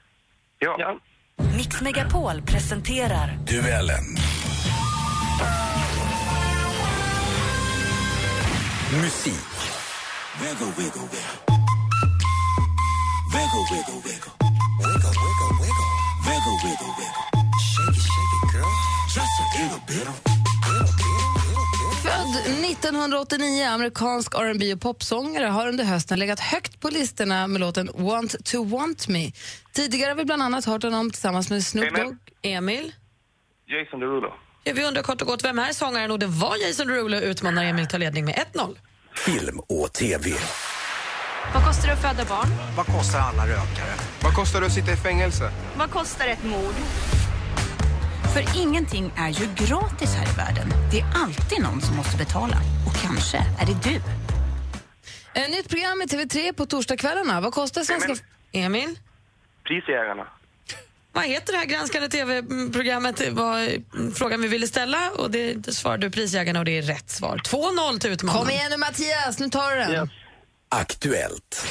[0.59, 0.75] Ja.
[0.77, 1.01] ja.
[1.57, 4.05] Mix Megapol presenterar Duellen.
[8.92, 9.47] Musik.
[10.40, 11.38] Wiggle, wiggle, wiggle.
[13.33, 14.33] Wiggle, wiggle, wiggle.
[14.79, 15.88] Wiggle, wiggle, wiggle.
[16.27, 17.25] Wiggle, wiggle, wiggle.
[17.61, 18.73] Shake it, shake it, girl.
[19.14, 20.38] Just a little bit.
[22.38, 27.90] Född 1989, amerikansk R&B och popsångare har under hösten legat högt på listorna med låten
[27.94, 29.33] Want to want me.
[29.72, 31.96] Tidigare har vi bland annat hört honom tillsammans med Snoop.
[31.96, 32.16] Dogg.
[32.42, 32.94] Emil?
[33.66, 34.33] Jason Derulo.
[34.64, 37.64] Ja, vi undrar kort och gott vem är sångaren och det var Jason Derulo utmanar
[37.64, 38.77] Emil tar ledning med 1-0.
[39.14, 40.31] Film och TV.
[41.55, 42.48] Vad kostar det att föda barn?
[42.77, 43.94] Vad kostar alla rökare?
[44.22, 45.51] Vad kostar det att sitta i fängelse?
[45.77, 46.74] Vad kostar ett mord?
[48.38, 50.68] För ingenting är ju gratis här i världen.
[50.90, 52.57] Det är alltid någon som måste betala.
[52.87, 53.96] Och kanske är det du.
[55.40, 57.40] Ett nytt program i TV3 på torsdagskvällarna.
[57.40, 58.16] Vad kostar svenska...
[58.53, 58.98] Emil?
[59.64, 60.27] Prisjägarna.
[61.12, 63.16] Vad heter det här granskande tv-programmet?
[63.16, 63.68] Det var eh,
[64.14, 67.40] frågan vi ville ställa och det, det svarade du prisjägarna och det är rätt svar.
[67.44, 68.40] 2-0 till utmanaren.
[68.40, 70.11] Kom igen nu Mattias, nu tar du den.
[70.68, 71.66] Aktuellt.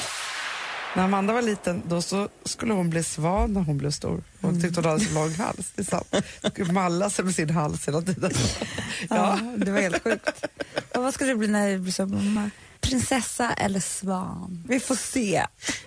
[0.96, 4.24] När Amanda var liten då så skulle hon bli svan när hon blev stor.
[4.42, 5.72] Hon tyckte hon hade så lång hals.
[5.76, 6.08] Det är sant.
[6.42, 8.32] Hon skulle malla sig med sin hals hela tiden.
[9.10, 10.46] Ja, det var helt sjukt.
[10.96, 12.50] Och vad ska du bli när du blir som mamma?
[12.90, 14.64] Prinsessa eller svan?
[14.68, 15.46] Vi får se.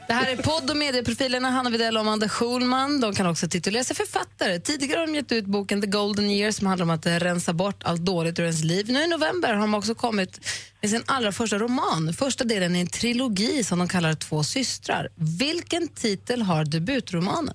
[0.09, 3.01] Det här är podd och medieprofilerna Hanna Widell och Amanda Schulman.
[3.01, 4.61] De kan också titulera sig författare.
[4.61, 7.83] Tidigare har de gett ut boken The Golden Years som handlar om att rensa bort
[7.85, 8.87] allt dåligt ur ens liv.
[8.89, 10.41] Nu i november har de också kommit
[10.81, 12.13] med sin allra första roman.
[12.13, 15.09] Första delen i en trilogi som de kallar Två systrar.
[15.15, 17.55] Vilken titel har debutromanen?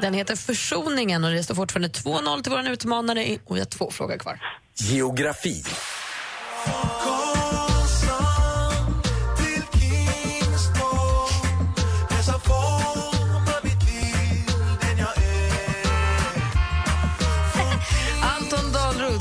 [0.00, 3.90] Den heter Försoningen och det står fortfarande 2-0 till vår utmanare och vi har två
[3.90, 4.40] frågor kvar.
[4.74, 5.64] Geografi.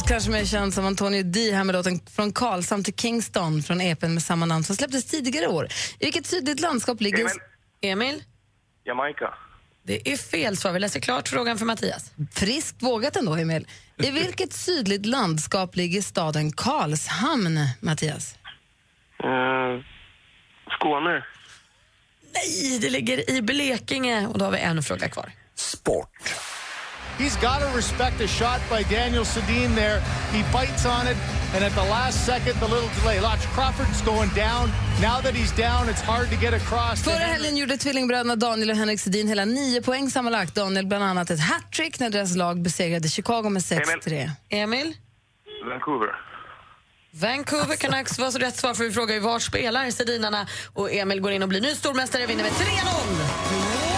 [0.07, 4.13] Kanske mer känd som Antonio D här med låten Från Karlshamn till Kingston från EPn
[4.13, 5.67] med samma namn som släpptes tidigare år.
[5.99, 7.19] I vilket sydligt landskap ligger...
[7.19, 7.31] Emil.
[7.81, 8.23] Emil?
[8.85, 9.33] Jamaica.
[9.83, 10.71] Det är fel svar.
[10.71, 12.11] Vi läser klart frågan för Mattias.
[12.31, 13.67] Friskt vågat ändå, Emil.
[13.97, 18.35] I vilket sydligt landskap ligger staden Karlshamn, Mattias?
[19.23, 19.83] Uh,
[20.69, 21.25] Skåne.
[22.33, 25.31] Nej, det ligger i Blekinge och då har vi en fråga kvar.
[25.55, 26.33] Sport.
[27.17, 30.01] He's got to respect a shot by Daniel Sedin there.
[30.31, 31.17] He bites on it,
[31.55, 33.21] and at the last second, the little delay.
[33.21, 34.71] Watch, Crawford's going down.
[35.01, 37.03] Now that he's down, it's hard to get across.
[37.03, 40.55] Förra helgen gjorde tvillingbröderna Daniel och Henrik Sedin hela nio poäng sammanlagt.
[40.55, 44.29] Daniel bland annat ett hattrick när deras lag besegrade Chicago med 6-3.
[44.49, 44.93] Emil?
[45.69, 46.09] Vancouver.
[47.11, 51.21] Vancouver Canucks var så rätt svar för vi frågar ju var spelar Sedinarna och Emil
[51.21, 53.92] går in och blir ny stormästare vinner med 3-0.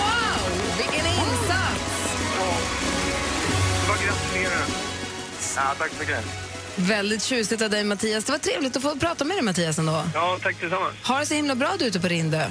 [4.39, 4.65] Gratulerar.
[5.55, 6.25] Ja, tack så mycket.
[6.75, 8.23] Väldigt tjusigt av dig Mattias.
[8.23, 10.03] Det var trevligt att få prata med dig Mattias ändå.
[10.13, 10.95] Ja, tack tillsammans.
[11.03, 12.45] Ha det så himla bra du ute på Rindö.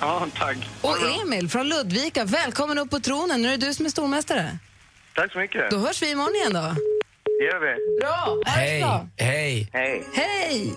[0.00, 0.56] Ja, tack.
[0.80, 3.42] Och Emil från Ludvika, välkommen upp på tronen.
[3.42, 4.58] Nu är det du som är stormästare.
[5.14, 5.70] Tack så mycket.
[5.70, 6.76] Då hörs vi imorgon igen då.
[7.24, 8.00] Det gör vi.
[8.00, 8.84] Bra, det Hej,
[9.16, 9.68] hej.
[9.72, 10.04] Hej.
[10.14, 10.72] Hej!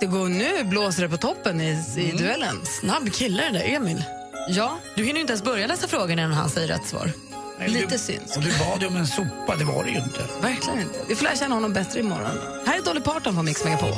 [0.00, 2.66] Det går nu blåser det på toppen i, i duellen.
[2.66, 4.04] Snabb kille den där Emil.
[4.48, 4.78] Ja.
[4.94, 7.27] Du hinner ju inte ens börja läsa frågorna innan han säger rätt svar.
[7.66, 8.22] Lite synd.
[8.36, 10.20] Och du bad ju om en sopa, det var det ju inte.
[10.42, 10.98] Verkligen inte.
[11.08, 12.38] Vi får lära känna honom bättre imorgon.
[12.66, 13.94] Här är Dolly Parton på Mix Megapol.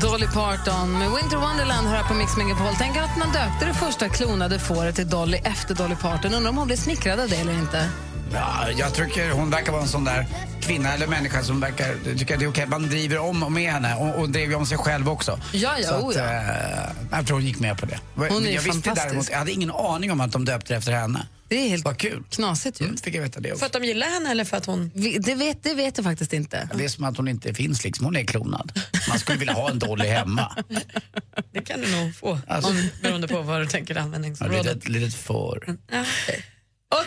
[0.00, 2.74] Dolly Parton med Winter Wonderland här på Mix Megapol.
[2.78, 6.34] Tänk att man döpte det första klonade fåret till Dolly efter Dolly Parton.
[6.34, 7.90] Undrar om hon blev smickrad av det eller inte.
[8.34, 10.26] Ja, jag tycker hon verkar vara en sån där
[10.60, 13.52] kvinna eller människa som verkar tycka att det är okej att man driver om och
[13.52, 15.40] med henne och, och driver om sig själv också.
[15.52, 16.22] Ja, ja, Så oh att, ja.
[16.24, 17.98] eh, jag tror hon gick med på det.
[18.14, 19.06] Hon är jag visste fantastisk.
[19.06, 21.26] däremot, jag hade ingen aning om att de döpte det efter henne.
[21.48, 22.22] Det är helt Vad kul.
[22.30, 22.84] knasigt ju.
[22.84, 23.66] Mm, fick jag veta det För också.
[23.66, 24.90] att de gillar henne eller för att hon...
[25.20, 26.68] Det vet, det vet jag faktiskt inte.
[26.74, 28.72] Det är som att hon inte finns liksom, hon är klonad.
[29.08, 30.56] Man skulle vilja ha en Dolly hemma.
[31.52, 32.70] Det kan du nog få, Alltså.
[32.70, 34.64] om, beroende på vad du tänker Ja, användningsområdet.
[34.74, 35.76] litet, litet får.
[35.90, 36.04] Ja.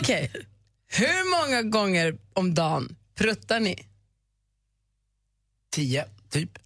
[0.00, 0.30] Okej.
[0.88, 3.84] Hur många gånger om dagen pruttar ni?
[5.72, 6.58] Tio, typ.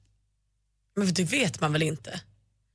[0.96, 2.20] Men det vet man väl inte?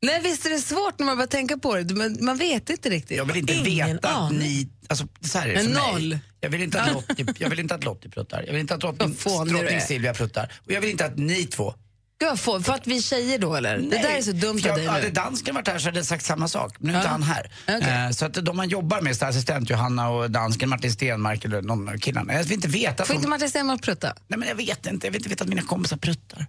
[0.01, 1.93] Nej, visst är det svårt när man börjar tänka på det.
[1.95, 3.17] Man, man vet inte riktigt.
[3.17, 4.39] Jag vill inte Ingen veta att aning.
[4.39, 4.69] ni...
[4.87, 6.09] Alltså, så här är det Men för noll.
[6.09, 6.19] mig.
[6.39, 8.43] Jag vill inte att Lottie, jag vill inte att Lottie pruttar.
[8.43, 9.61] Jag vill inte att drottning, Vad fånig du är.
[9.63, 10.53] drottning Silvia pruttar.
[10.65, 11.73] Och jag vill inte att ni två...
[12.19, 13.77] Gud, få- för att vi tjejer då eller?
[13.77, 15.99] Det där är så dumt För av jag, dig Hade dansken varit här så hade
[15.99, 16.75] jag sagt samma sak.
[16.79, 17.11] Nu är inte Ja.
[17.11, 17.51] han här.
[17.67, 18.05] Okej.
[18.05, 21.89] Eh, så att de man jobbar med, assistent Johanna och dansken Martin Stenmark eller någon
[21.89, 22.33] av killarna.
[22.33, 23.17] Jag vill inte veta Får de...
[23.17, 24.13] inte Martin Stenmarck prutta?
[24.27, 25.07] Nej men jag vet inte.
[25.07, 26.45] Jag vill inte veta att mina kompisar pruttar.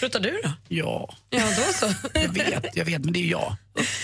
[0.00, 0.52] Pruttar du då?
[0.68, 1.14] Ja.
[1.30, 1.94] Ja, då så.
[2.14, 3.56] Jag vet, jag vet, men det är jag.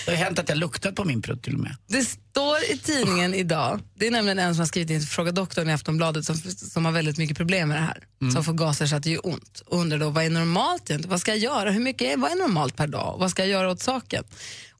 [0.05, 1.75] Det har hänt att jag luktat på min prutt till och med.
[1.87, 5.69] Det står i tidningen idag, det är nämligen en som har skrivit in Fråga doktorn
[5.69, 8.03] i Aftonbladet som, som har väldigt mycket problem med det här.
[8.21, 8.33] Mm.
[8.33, 9.59] Som får gaser så att det gör ont.
[9.65, 11.09] Och undrar då, vad är normalt egentligen?
[11.09, 11.71] Vad ska jag göra?
[11.71, 13.15] Hur mycket är, vad är normalt per dag?
[13.19, 14.23] Vad ska jag göra åt saken?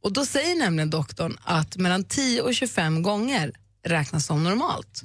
[0.01, 3.51] Och då säger nämligen doktorn att mellan 10 och 25 gånger
[3.85, 5.01] räknas som normalt.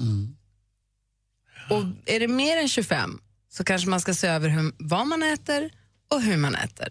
[1.70, 3.20] Och är det mer än 25
[3.56, 5.70] så kanske man ska se över hur, vad man äter
[6.10, 6.88] och hur man äter.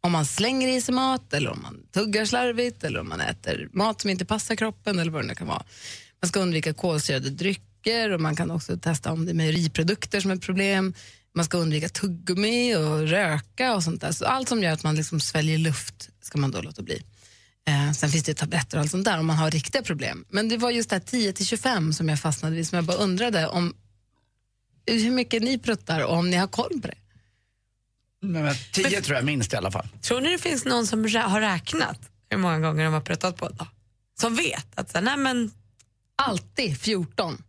[0.00, 3.68] Om man slänger i sig mat, eller om man tuggar slarvigt, eller om man äter
[3.72, 5.64] mat som inte passar kroppen, eller vad det nu kan vara.
[6.22, 10.30] Man ska undvika kolsyrade drycker och man kan också testa om det är mejeriprodukter som
[10.30, 10.94] är ett problem.
[11.34, 14.12] Man ska undvika tuggummi och röka och sånt där.
[14.12, 17.02] Så allt som gör att man liksom sväljer luft ska man då låta bli.
[17.68, 20.24] Eh, sen finns det tabletter och allt sånt där om man har riktiga problem.
[20.28, 22.84] Men det var just det här 10 till 25 som jag fastnade vid, som jag
[22.84, 23.74] bara undrade om
[24.92, 26.94] hur mycket ni pruttar och om ni har koll på det.
[28.20, 29.88] Men, men, tio tror jag minst i alla fall.
[30.02, 33.36] Tror ni det finns någon som rä- har räknat hur många gånger de har pruttat
[33.36, 33.66] på dag?
[34.20, 35.50] Som vet att så, nej men...
[36.22, 37.42] Alltid 14.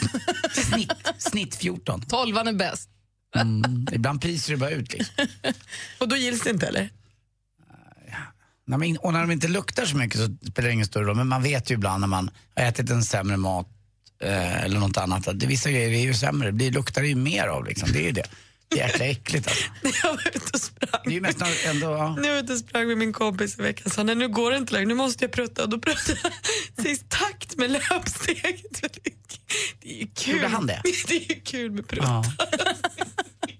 [0.52, 2.00] snitt, snitt 14.
[2.00, 2.88] 12 är bäst.
[3.36, 4.92] Mm, ibland pyser det bara ut.
[4.92, 5.26] Liksom.
[6.00, 6.90] Och då gills det inte eller?
[8.66, 11.16] När man, och när de inte luktar så mycket så spelar det ingen större roll.
[11.16, 13.68] Men man vet ju ibland när man har ätit en sämre mat
[14.20, 16.50] eh, eller något annat att det, vissa grejer är ju sämre.
[16.50, 17.92] Det luktar det ju mer av liksom.
[17.92, 18.26] Det är ju det.
[18.68, 19.64] Det är jäkla äckligt alltså.
[20.06, 21.00] Jag var ute och sprang.
[21.04, 21.86] Det är ju mest ändå...
[21.86, 22.14] Ja.
[22.16, 24.56] Nu var jag ute och sprang med min kompis i veckan sa nu går det
[24.56, 25.62] inte längre, nu måste jag prutta.
[25.62, 26.18] Och då pruttade
[26.76, 28.82] jag i takt med löpsteget.
[29.82, 30.34] Det är ju kul.
[30.34, 30.82] Gjorde han det?
[31.08, 32.04] Det är ju kul med prutt.
[32.04, 32.24] Ja.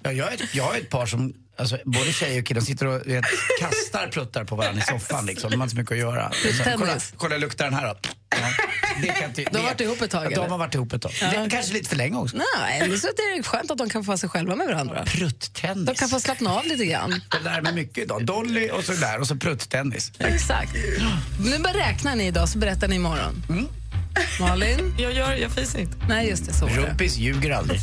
[0.06, 3.06] Ja, jag, är, jag är ett par som, alltså, både tjejer och killar, sitter och
[3.06, 3.24] vet,
[3.60, 5.26] kastar pruttar på varandra i soffan.
[5.26, 5.50] Liksom.
[5.50, 6.32] De har inte så mycket att göra.
[6.32, 7.94] Så, kolla, kolla, luktar den här då?
[8.40, 8.48] Ja,
[9.02, 10.36] det kan inte, De har det- varit ihop ett tag, Ja, eller?
[10.36, 11.12] de har varit ihop ett tag.
[11.20, 12.36] Det, kanske lite för länge också.
[12.36, 14.56] Nej, det är så att det är skönt att de kan få vara sig själva
[14.56, 15.04] med varandra.
[15.06, 15.86] Prutt-tennis.
[15.86, 17.20] De kan få slappna av lite grann.
[17.32, 18.24] Jag lär mig mycket idag.
[18.26, 20.12] Dolly och så där och så prutt-tennis.
[20.18, 20.72] Exakt.
[21.44, 23.42] Nu bara räknar ni idag så berättar ni imorgon.
[24.40, 24.94] Malin?
[24.98, 25.96] Jag, gör, jag fisar inte.
[26.08, 26.52] Nej, just det.
[26.52, 26.76] Så det.
[26.76, 27.80] Rumpis ljuger aldrig.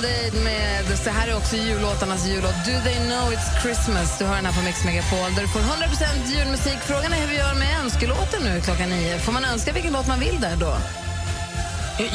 [0.00, 2.54] Band-Aid med, det här är också jullåtarnas jullåt.
[2.66, 4.18] Do they know it's Christmas?
[4.18, 6.78] Du hör den här på Mix Megapol där du får 100% julmusik.
[6.78, 9.18] Frågan är hur vi gör med önskelåten nu klockan nio.
[9.18, 10.76] Får man önska vilken låt man vill där då?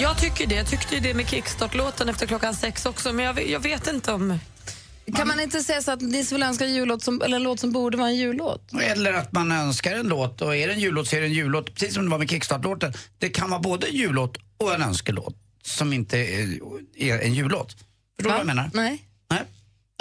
[0.02, 0.56] Jag tycker det.
[0.56, 3.88] Jag tyckte ju det med kickstart-låten efter klockan sex också, men jag, vet- jag vet
[3.88, 4.40] inte om...
[5.16, 7.60] Kan man inte säga så att ni vill önska en, jullåt som, eller en låt
[7.60, 8.62] som borde vara en jullåt?
[8.82, 11.34] Eller att man önskar en låt och är det en jullåt så är det en
[11.34, 11.74] jullåt.
[11.74, 12.94] Precis som det var med Kickstart-låten.
[13.20, 15.36] Det kan vara både en jullåt och en önskelåt
[15.66, 16.60] som inte är,
[16.98, 17.72] är en jullåt.
[17.72, 17.84] Förstår
[18.18, 18.70] du vad jag menar?
[18.74, 19.02] Nej.
[19.30, 19.42] Nej.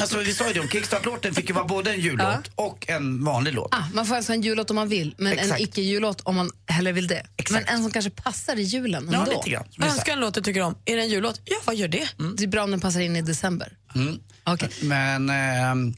[0.02, 3.24] Alltså vi sa ju det, om Kickstart-låten fick ju vara både en jullåt och en
[3.24, 3.74] vanlig låt.
[3.74, 5.50] Ah, man får önska en jullåt om man vill, men Exakt.
[5.52, 7.26] en icke-jullåt om man hellre vill det.
[7.50, 9.30] Men en som kanske passar i julen Ja, ändå.
[9.32, 9.64] lite grann.
[9.70, 9.88] Som sa.
[9.90, 10.74] Önska en låt du tycker om.
[10.84, 11.40] Är det en jullåt?
[11.44, 12.08] Ja, vad gör det?
[12.36, 13.72] Det är bra om den passar in i december.
[13.94, 14.18] Mm.
[14.44, 14.68] Okej.
[14.82, 15.94] Men ehm,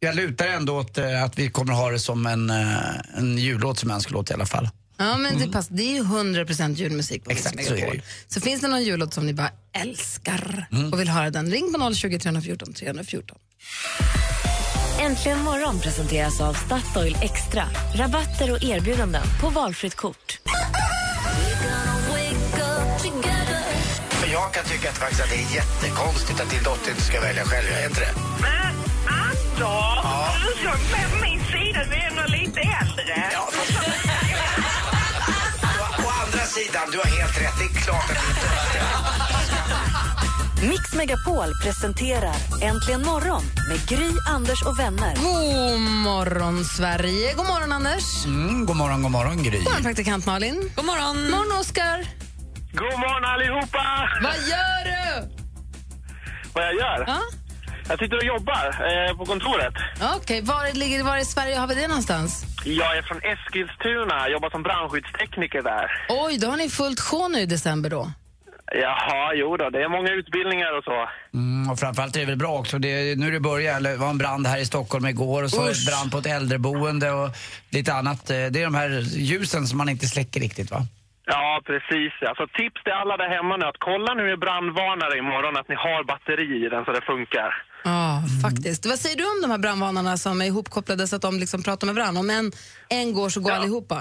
[0.00, 3.78] jag lutar ändå åt eh, att vi kommer ha det som en, eh, en jullåt
[3.78, 4.68] som önskelåt i alla fall.
[4.98, 5.74] Ja, men det, passar.
[5.76, 8.02] det är ju 100% julmusik på Exakt, Mix så Megapol.
[8.28, 9.50] Så finns det någon jullåt som ni bara
[9.82, 10.92] älskar Mm.
[10.92, 13.38] och vill höra den, ring på 020 314 314.
[15.00, 17.64] Äntligen morgon presenteras av Statoil Extra.
[17.94, 20.38] Rabatter och erbjudanden på valfritt kort.
[24.10, 27.20] För jag kan tycka att, faktiskt att det är jättekonstigt att din dotter inte ska
[27.20, 28.14] välja själv, är inte det?
[28.40, 28.74] Men
[29.06, 31.80] Anders, du ska med på min sida,
[40.62, 45.14] Mix Megapol presenterar Äntligen morgon med Gry, Anders och vänner.
[45.16, 47.32] God morgon, Sverige.
[47.36, 48.24] God morgon, Anders.
[48.26, 49.50] Mm, god morgon, god morgon Gry.
[49.58, 50.70] God morgon, praktikant Malin.
[50.76, 51.16] God morgon.
[51.16, 52.04] God morgon, Oskar.
[52.72, 54.08] God morgon allihopa!
[54.22, 55.28] Vad gör du?
[56.54, 57.04] Vad jag gör?
[57.06, 57.20] Ja?
[57.88, 58.64] Jag sitter och jobbar
[59.08, 59.74] eh, på kontoret.
[60.16, 62.44] Okej, var, ligger, var i Sverige har vi det någonstans?
[62.64, 65.86] Jag är från Eskilstuna, jobbar som brandskyddstekniker där.
[66.08, 68.12] Oj, då har ni fullt sjå nu i december då.
[68.74, 71.08] Jaha, jo då, det är många utbildningar och så.
[71.34, 72.78] Mm, och framförallt är det väl bra också.
[72.78, 75.56] Det, nu det börjar, eller det var en brand här i Stockholm igår och så
[75.58, 75.86] var det Usch.
[75.86, 77.30] brand på ett äldreboende och
[77.70, 78.30] lite annat.
[78.30, 80.86] Eh, Det är de här ljusen som man inte släcker riktigt va?
[81.34, 82.12] Ja, precis.
[82.28, 85.74] Alltså, tips till alla där hemma nu att kolla nu i brandvarnare imorgon att ni
[85.74, 87.50] har batteri i den så det funkar.
[87.84, 88.86] Ja, faktiskt.
[88.86, 91.86] Vad säger du om de här brandvarnarna som är ihopkopplade så att de liksom pratar
[91.86, 92.20] med varandra?
[92.20, 92.46] Om en,
[92.88, 93.98] en går så går allihopa?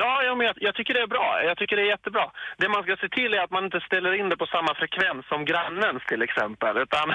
[0.00, 1.26] Ja, ja men jag, jag tycker det är bra.
[1.48, 2.26] Jag tycker det är jättebra.
[2.60, 5.22] Det man ska se till är att man inte ställer in det på samma frekvens
[5.32, 6.74] som grannens till exempel.
[6.86, 7.06] Utan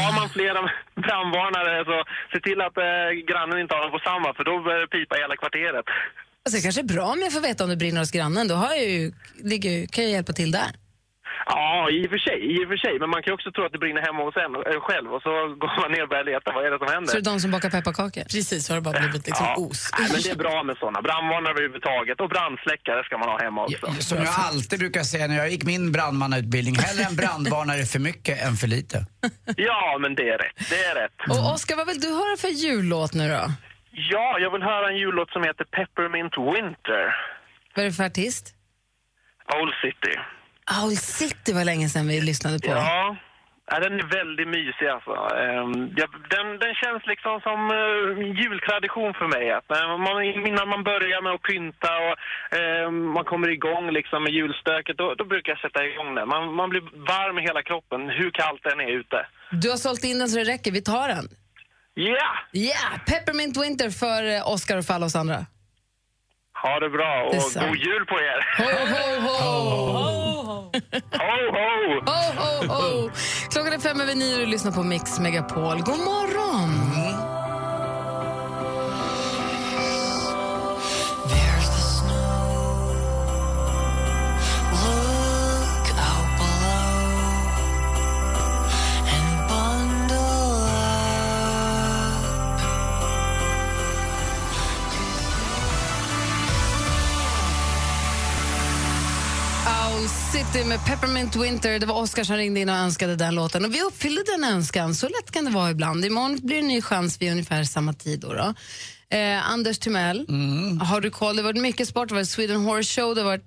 [0.00, 0.60] har man flera
[1.06, 1.96] brandvarnare så
[2.32, 5.16] se till att eh, grannen inte har dem på samma för då börjar det pipa
[5.16, 5.86] i hela kvarteret.
[6.44, 8.48] Alltså, det kanske är bra om jag får veta om det brinner hos grannen.
[8.48, 10.72] Då har jag ju, ligger, kan jag hjälpa till där.
[11.46, 12.38] Ja, i och för sig.
[12.54, 12.94] I och för sig.
[13.02, 15.32] Men man kan också tro att det brinner hemma hos en eh, själv och så
[15.62, 16.48] går man ner och börjar leta.
[16.56, 17.08] Vad är det som händer?
[17.12, 18.24] Så är det de som bakar pepparkakor?
[18.34, 19.54] Precis, så har det bara blivit liksom ja.
[19.66, 19.80] os.
[19.98, 20.98] Nej, men det är bra med såna.
[21.08, 23.86] Brandvarnare överhuvudtaget och brandsläckare ska man ha hemma också.
[24.10, 28.34] Som jag alltid brukar säga när jag gick min brandmannautbildning, hellre en brandvarnare för mycket
[28.46, 28.96] än för lite.
[29.56, 30.56] Ja, men det är rätt.
[30.70, 31.16] Det är rätt.
[31.30, 33.44] Och Oskar, vad vill du höra för jullåt nu då?
[33.92, 37.14] Ja, jag vill höra en jullåt som heter Peppermint Winter.
[37.74, 38.54] Vad är det för artist?
[39.60, 40.18] Old City.
[40.80, 42.70] Owl City var länge sedan vi lyssnade på.
[42.70, 43.16] Ja,
[43.70, 45.14] ja, den är väldigt mysig alltså.
[45.42, 45.72] Ehm,
[46.34, 48.08] den, den känns liksom som uh,
[48.40, 49.46] jultradition för mig.
[49.58, 50.16] Att, eh, man,
[50.48, 52.14] innan man börjar med att pynta och
[52.58, 56.28] ehm, man kommer igång liksom med julstöket, då, då brukar jag sätta igång den.
[56.28, 59.18] Man, man blir varm i hela kroppen, hur kallt den är ute.
[59.62, 61.26] Du har sålt in den så det räcker, vi tar den.
[61.94, 62.16] Ja!
[62.52, 62.98] Ja!
[63.06, 65.46] Peppermint Winter för eh, Oscar och för alla oss andra.
[66.62, 67.66] Ha det bra och Detsamma.
[67.66, 68.40] god jul på er!
[68.58, 69.38] Ho, ho, ho!
[71.12, 72.00] Ho, ho!
[72.06, 73.10] Ho, ho, ho!
[73.50, 75.76] Klockan är fem över nio och du lyssnar på Mix Megapol.
[75.82, 76.91] God morgon!
[100.32, 101.78] City med Peppermint Winter.
[101.78, 103.64] Det var Oscar som ringde in och önskade den låten.
[103.64, 104.94] Och vi uppfyllde den önskan.
[104.94, 106.04] Så lätt kan det vara ibland.
[106.04, 108.20] Imorgon blir det en ny chans vid ungefär samma tid.
[108.20, 108.54] Då då.
[109.16, 110.26] Eh, Anders Timell,
[110.80, 111.36] har du koll?
[111.36, 112.08] Det har varit mycket sport.
[112.08, 113.44] Det har varit Sweden Horse Show, det har varit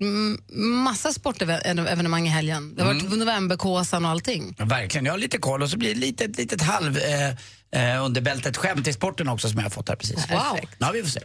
[0.84, 2.76] massa sportevenemang i helgen.
[2.76, 4.56] Det har varit Novemberkåsan och allting.
[4.58, 7.94] Ja, verkligen, jag har lite koll och så blir det lite, ett litet halv eh,
[7.96, 10.32] eh, under bältet skämt i sporten också som jag har fått här precis.
[10.32, 10.60] Wow.
[10.78, 11.20] Ja, vi får se.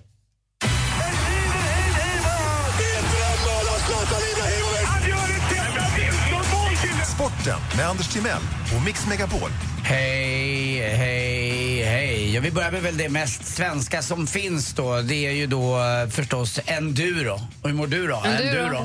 [7.40, 8.42] Sporten med Anders Timell
[8.76, 9.50] och Mix Megapol.
[9.82, 12.34] Hej, hej, hej.
[12.34, 15.00] Jag vill börja med väl det mest svenska som finns då.
[15.00, 17.40] Det är ju då eh, förstås enduro.
[17.62, 18.22] Och hur mår du då?
[18.24, 18.76] Enduro.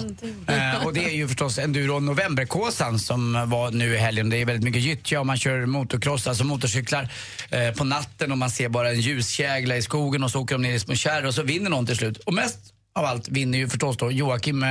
[0.47, 4.29] Eh, och det är ju förstås enduro Novemberkåsan som var nu i helgen.
[4.29, 7.09] Det är väldigt mycket gyttja och man kör motocross, alltså motorcyklar
[7.49, 10.61] eh, på natten och man ser bara en ljuskägla i skogen och så åker de
[10.61, 12.17] ner i små kärr och så vinner någon till slut.
[12.17, 14.69] Och mest av allt vinner ju förstås då Joakim eh,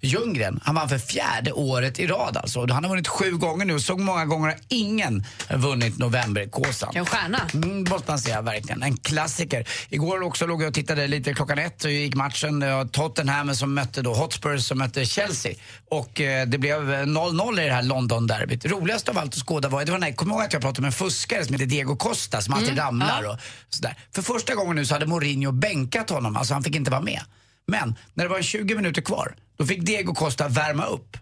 [0.00, 0.60] Ljunggren.
[0.64, 2.60] Han vann för fjärde året i rad alltså.
[2.60, 6.92] Och Han har vunnit sju gånger nu och så många gånger har ingen vunnit Novemberkåsan.
[6.96, 7.40] En stjärna.
[7.54, 8.82] Mm, måste man säga, verkligen.
[8.82, 9.68] En klassiker.
[9.88, 12.64] Igår också låg jag och tittade lite klockan ett så gick matchen.
[12.92, 15.54] Tottenham som mötte då Hotspurs som mötte Chelsea.
[15.90, 18.64] Och eh, det blev eh, 0-0 i det här London-derbyt.
[18.64, 20.88] Roligast av allt att skåda var, det var här, kommer ihåg att jag pratade med
[20.88, 23.30] en fuskare som heter Diego Costa som alltid Mm, ramlar ja.
[23.32, 23.96] och sådär.
[24.14, 27.20] För första gången nu så hade Mourinho bänkat honom, alltså han fick inte vara med.
[27.66, 31.16] Men när det var 20 minuter kvar, då fick Diego Costa värma upp.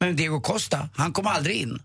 [0.00, 1.82] Men Diego Costa, han kom aldrig in.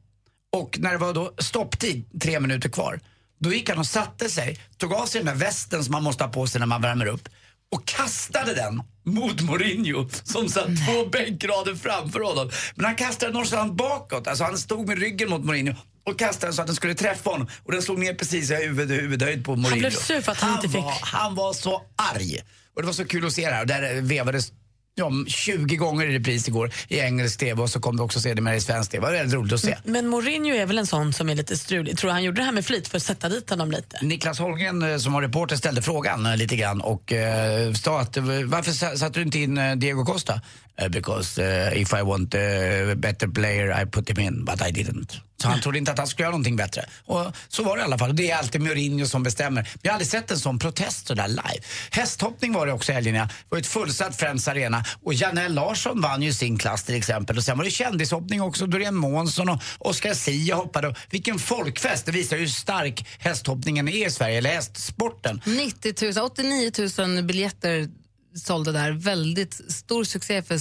[0.51, 2.99] Och när det var då stopptid, tre minuter kvar,
[3.39, 6.23] då gick han och satte sig, tog av sig den där västen som man måste
[6.23, 7.29] ha på sig när man värmer upp
[7.71, 12.51] och kastade den mot Mourinho som satt två bänkrader framför honom.
[12.75, 16.47] Men han kastade den någonstans bakåt, alltså han stod med ryggen mot Mourinho och kastade
[16.47, 19.45] den så att den skulle träffa honom och den slog ner precis i huvud, huvudhöjd
[19.45, 19.79] på Mourinho.
[19.79, 20.83] blev sur för att han inte fick.
[20.83, 22.39] Var, han var så arg.
[22.75, 23.61] Och det var så kul att se det här.
[23.61, 24.51] Och där vevades
[24.95, 28.55] ja, 20 gånger i repris igår i engelsk TV och så kom det också sedermera
[28.55, 29.05] i svensk TV.
[29.05, 29.77] Det var väldigt roligt att se.
[29.83, 31.97] Men Mourinho är väl en sån som är lite strulig.
[31.97, 33.99] Tror du han gjorde det här med flit för att sätta dit honom lite?
[34.01, 38.17] Niklas Holmgren eh, som var reporter ställde frågan eh, lite grann och eh, sa att
[38.45, 40.41] varför sa- satte du inte in Diego Costa?
[40.77, 44.71] Eh, because eh, if I want a better player I put him in but I
[44.71, 45.17] didn't.
[45.43, 46.85] Så han trodde inte att han skulle göra någonting bättre.
[47.05, 48.15] Och så var det i alla fall.
[48.15, 49.61] Det är alltid Mourinho som bestämmer.
[49.61, 51.65] Men jag har aldrig sett en sån protest sådär live.
[51.91, 53.15] Hästhoppning var det också i helgen.
[53.15, 53.23] ja.
[53.25, 54.83] Det var ett fullsatt Friends Arena.
[55.03, 57.37] Och Janelle Larsson vann ju sin klass till exempel.
[57.37, 58.65] Och sen var det kändishoppning också.
[58.67, 60.87] Doreen Månsson och Oscar Sia hoppade.
[60.87, 62.05] Och Vilken folkfest!
[62.05, 65.41] Det visar ju hur stark hästhoppningen är i Sverige, eller hästsporten.
[65.45, 67.89] 90 000, 89 000 biljetter
[68.35, 68.91] sålde där.
[68.91, 70.59] Väldigt stor succé för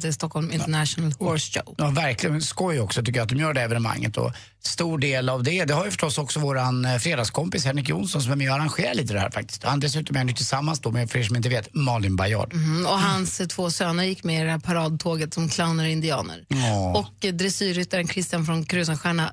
[0.00, 1.74] du, Stockholm International Horse Show.
[1.78, 4.16] Ja, verkligen skoj också tycker jag att de gör det evenemanget.
[4.16, 8.22] Och stor del av det, det har ju förstås också våran eh, fredagskompis Henrik Jonsson
[8.22, 9.64] som är med och arrangerar lite det här faktiskt.
[9.64, 12.52] Han dessutom är ju tillsammans då med, för er som inte vet, Malin Baryard.
[12.52, 15.90] Mm, och hans eh, två söner gick med i det här paradtåget som clowner och
[15.90, 16.44] indianer.
[16.48, 16.98] Ja.
[16.98, 19.32] Och eh, dressyrryttaren Christian från Krusenstjerna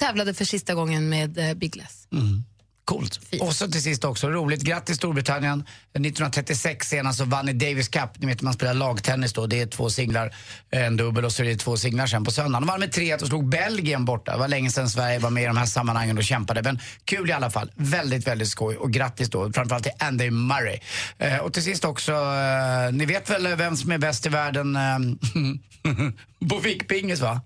[0.00, 2.08] tävlade för sista gången med eh, Big Less.
[2.12, 2.44] Mm.
[2.84, 3.20] Coolt.
[3.40, 5.60] Och så till sist också, roligt, grattis Storbritannien.
[5.60, 9.66] 1936 senast så vann ni Davis Cup, ni vet man spelar lagtennis då, det är
[9.66, 10.34] två singlar,
[10.70, 12.62] en dubbel och så är det två singlar sen på söndagen.
[12.62, 14.32] De vann med 3-1 och slog Belgien borta.
[14.32, 16.62] Det var länge sedan Sverige var med i de här sammanhangen och kämpade.
[16.62, 20.78] Men kul i alla fall, väldigt, väldigt skoj och grattis då, framförallt till Andy Murray.
[21.18, 24.76] Eh, och till sist också, eh, ni vet väl vem som är bäst i världen
[24.76, 27.40] eh, på fickpingis va?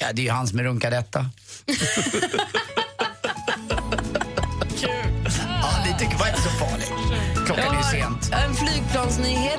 [0.00, 1.30] Ja, det är ju han som är runkadetta.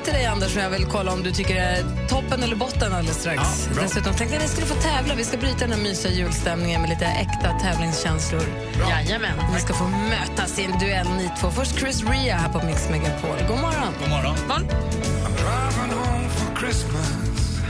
[0.03, 3.19] Till dig, Anders, som jag vill kolla om du tycker är toppen eller botten alldeles
[3.19, 3.67] strax.
[3.67, 3.83] Ja, bra.
[3.83, 5.15] Dessutom tänkte jag att ni skulle få tävla.
[5.15, 8.43] Vi ska bryta den här mysiga julstämningen med lite äkta tävlingskänslor.
[8.89, 9.31] Jajamän.
[9.53, 11.51] Ni ska få mötas i en duell, ni två.
[11.51, 13.37] Först Chris Ria här på Mix Megapol.
[13.47, 13.93] God morgon.
[13.99, 14.35] God morgon.
[15.41, 17.61] driving home for Christmas.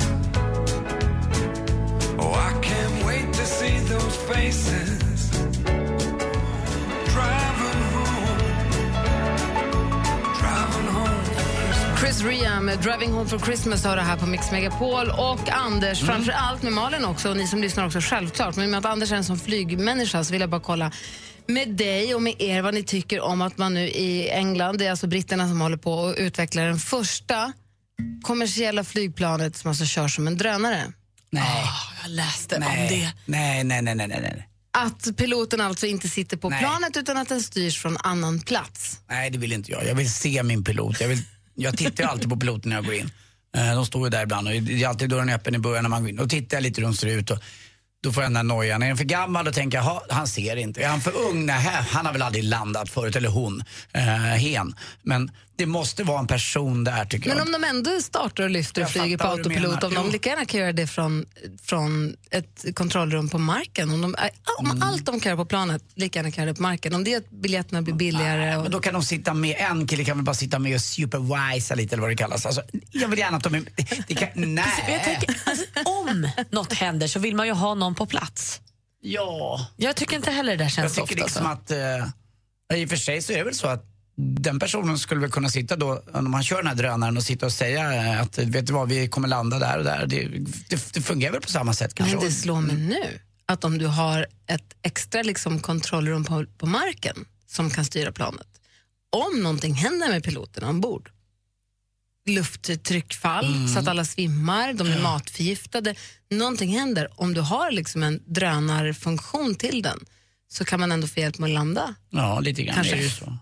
[2.20, 5.11] Oh, I can't wait to see those faces.
[12.12, 15.10] Chris Ria med Driving Home for Christmas har det här på Mix Megapol.
[15.10, 16.14] Och Anders, Mm.
[16.14, 18.56] framför allt med Malin också, och ni som lyssnar också självklart.
[18.56, 20.92] Men med att Anders är en sån flygmänniska så vill jag bara kolla
[21.48, 24.86] med dig och med er vad ni tycker om att man nu i England, det
[24.86, 27.54] är alltså britterna som håller på att utveckla den första
[28.22, 30.94] kommersiella flygplanet som alltså körs som en drönare.
[31.30, 31.64] Nej.
[32.02, 32.70] Jag läste nej.
[32.70, 33.12] om det.
[33.26, 34.48] Nej, nej, nej, nej, nej, nej.
[34.74, 36.60] Att piloten alltså inte sitter på Nej.
[36.60, 39.00] planet utan att den styrs från annan plats.
[39.10, 39.86] Nej, det vill inte jag.
[39.88, 41.02] Jag vill se min pilot.
[41.02, 41.24] Jag, vill,
[41.62, 43.12] jag tittar alltid på piloten när jag går in.
[43.58, 45.90] Eh, de står ju där ibland och det är alltid dörren öppen i början när
[45.90, 46.16] man går in.
[46.16, 47.38] Då tittar jag lite hur de ser ut och
[48.04, 48.84] då får jag den där nojan.
[48.84, 50.84] Är den för gammal då tänker jag, han ser inte.
[50.84, 51.46] Är han för ung?
[51.46, 54.76] Nej, han har väl aldrig landat förut, eller hon, eh, hen.
[55.04, 57.46] Men det måste vara en person där tycker Men jag.
[57.46, 60.46] om de ändå startar och lyfter och Jag flyger på autopilot, om de lika gärna
[60.46, 61.26] kan göra det från,
[61.64, 64.16] från ett kontrollrum på marken, om, de,
[64.58, 64.82] om Mm.
[64.84, 66.94] allt de kan göra på planet, lika gärna kan göra det på marken.
[66.96, 68.56] Om det är att biljetterna blir billigare.
[68.58, 70.82] Och, Men då kan de sitta med, en kille kan väl bara sitta med och
[70.82, 72.46] supervisa lite eller vad det kallas.
[72.46, 73.66] Alltså, jag vill gärna att de
[74.08, 75.02] det kan, nej.
[75.06, 78.62] Tänker, alltså, om något händer så vill man ju ha någon på plats.
[79.02, 79.68] Ja.
[79.78, 81.52] Jag tycker inte heller det där känns Jag tycker ofta liksom så.
[81.52, 81.72] att,
[82.72, 83.86] eh, i och för sig så är det väl så att
[84.22, 87.46] den personen skulle väl kunna sitta då, om man kör den här drönaren och sitta
[87.46, 90.06] och säga eh, att vet du vad, vi kommer landa där och där.
[90.08, 90.28] Det,
[90.70, 92.16] det, det fungerar väl på samma sätt kanske.
[92.16, 96.66] men det slår mig nu att om du har ett extra liksom, kontrollrum på, på
[96.66, 98.48] marken som kan styra planet,
[99.10, 101.10] om någonting händer med piloterna ombord,
[102.28, 103.68] lufttryckfall Mm.
[103.68, 105.96] så att alla svimmar, de är matförgiftade,
[106.32, 110.00] någonting händer, om du har liksom en drönarfunktion till den
[110.48, 111.96] så kan man ändå få hjälp med att landa.
[112.10, 112.94] Ja, lite grann Kanske.
[112.94, 113.38] är det ju så.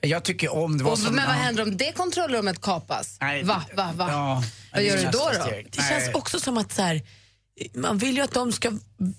[0.00, 1.14] Jag tycker om det var Och, som...
[1.14, 1.40] men vad ja.
[1.40, 3.16] händer om det kontrollrummet kapas?
[3.20, 4.06] Nej, va, va, va?
[4.10, 4.42] Ja,
[4.72, 5.30] vad det gör du då?
[5.38, 5.50] då?
[5.70, 7.02] Det känns också som att så här,
[7.74, 8.72] man vill ju att de ska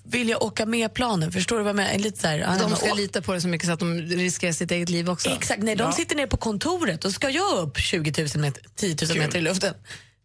[0.04, 1.32] vilja åka med planen.
[1.32, 1.98] Förstår du vad jag menar?
[1.98, 4.52] Lite så här, ja, De ska lita på det så mycket så att de riskerar
[4.52, 5.30] sitt eget liv också.
[5.30, 8.96] Exakt, nej, de sitter ner på kontoret och ska jag upp 20 000 meter, 10
[9.08, 9.74] 000 meter i luften.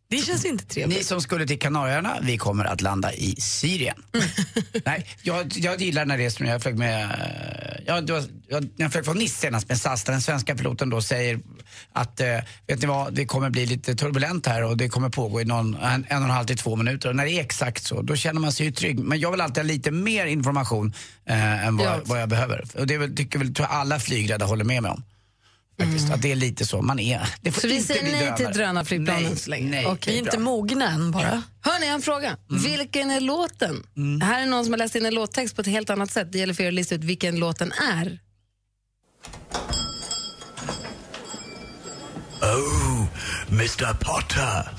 [0.10, 0.98] Det känns inte trevligt.
[0.98, 4.04] Ni som skulle till Kanarieöarna, vi kommer att landa i Syrien.
[4.86, 6.48] Nej, jag, jag gillar den här resan.
[6.48, 7.10] Jag flög med,
[7.88, 10.90] ja, det var, jag, jag flög från Nice senast med SAS, där den svenska piloten
[10.90, 11.40] då säger
[11.94, 12.28] att, eh,
[12.68, 15.76] vet ni vad, det kommer bli lite turbulent här och det kommer pågå i någon,
[15.76, 17.10] en, en och en halv till två minuter.
[17.10, 19.00] Och när det är exakt så, då känner man sig ju trygg.
[19.00, 20.94] Men jag vill alltid ha lite mer information
[21.26, 21.96] eh, än vad, Ja.
[21.98, 22.66] jag, vad jag behöver.
[22.78, 25.04] Och det tycker väl, tror jag alla flygrädda håller med mig om.
[25.80, 27.30] Faktiskt, att det är lite så man är.
[27.42, 28.54] Det får Så vi säger bli nej till drönare.
[28.54, 29.70] drönarflygplanen Nej, så länge?
[29.70, 30.46] Nej, Okej, Vi är inte bra.
[30.46, 31.44] mogna än bara.
[31.62, 32.38] Hör ni en fråga?
[32.64, 33.84] Vilken är låten?
[34.22, 36.32] Här är någon som har läst in en låttext på ett helt annat sätt.
[36.32, 38.20] Det gäller för er att lista ut vilken låten är.
[42.42, 43.06] Oh,
[43.50, 43.94] Mr.
[43.94, 44.70] Potter.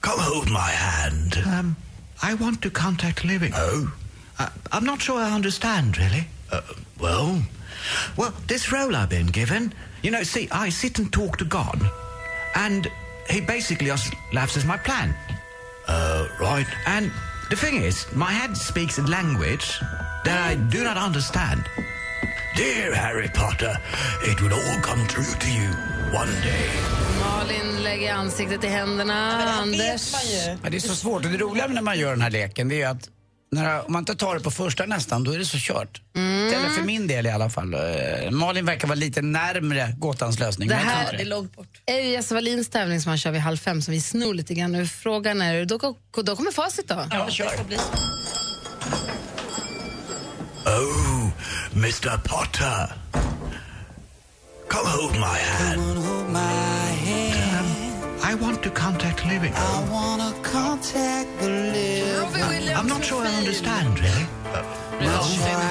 [0.00, 1.36] Come hold my hand.
[1.46, 1.76] Um,
[2.30, 3.52] I want to contact living.
[3.54, 3.88] Oh?
[4.38, 6.24] I, I'm not sure I understand, really.
[6.52, 6.60] Uh,
[7.00, 7.42] well,
[8.16, 9.72] well, this role I've been given,
[10.02, 11.80] you know, see, I sit and talk to God,
[12.54, 12.88] and
[13.28, 15.14] he basically just laughs at my plan.
[15.88, 16.66] Uh, right.
[16.86, 17.10] And
[17.50, 19.80] the thing is, my head speaks a language
[20.24, 21.62] that I do not understand.
[22.56, 23.76] Dear Harry Potter,
[24.22, 25.68] it will all come true to you
[26.12, 26.70] one day.
[27.20, 29.42] Malin lägger ansiktet i händerna.
[29.48, 30.14] Anders.
[30.62, 32.82] Ja, det är så svårt och det roliga när man gör den här leken det
[32.82, 33.08] är att
[33.50, 36.00] när, om man inte tar det på första nästan, då är det så kört.
[36.16, 36.54] Mm.
[36.54, 37.74] Eller för min del i alla fall.
[37.74, 40.68] Eh, Malin verkar vara lite närmre gåtans lösning.
[40.68, 41.80] Det här Det är långt bort.
[41.86, 44.54] är ju Jesse Wallins tävling som han kör vid halv fem som vi snor lite
[44.54, 44.86] grann nu.
[44.86, 45.78] Frågan är, då,
[46.22, 47.04] då kommer facit då.
[47.10, 47.46] Ja, kör.
[50.64, 51.30] Oh,
[51.74, 52.18] Mr.
[52.28, 52.92] Potter.
[54.68, 55.80] Come hold my hand.
[58.30, 59.52] I want to contact living.
[59.54, 62.20] I want to contact the living.
[62.20, 64.26] Robbie Williams I'm not sure I understand, really.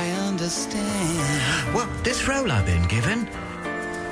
[0.04, 1.76] I understand.
[1.76, 3.28] Well, this role I've been given.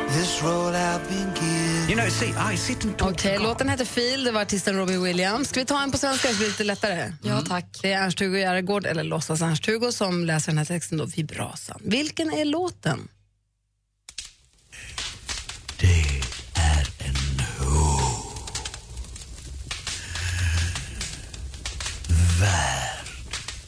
[0.09, 1.89] This role I've been given.
[1.89, 4.97] You know, see, I sit and talk Okej, låten heter Feel, det var artisten Robbie
[4.97, 5.49] Williams.
[5.49, 7.13] Ska vi ta en på svenska så blir det lite lättare?
[7.21, 7.79] Ja, tack.
[7.81, 11.81] Det är Ernst-Hugo Järegård, eller låtsas Ernst-Hugo, som läser den här texten då, Vibrasan.
[11.83, 13.07] Vilken är låten?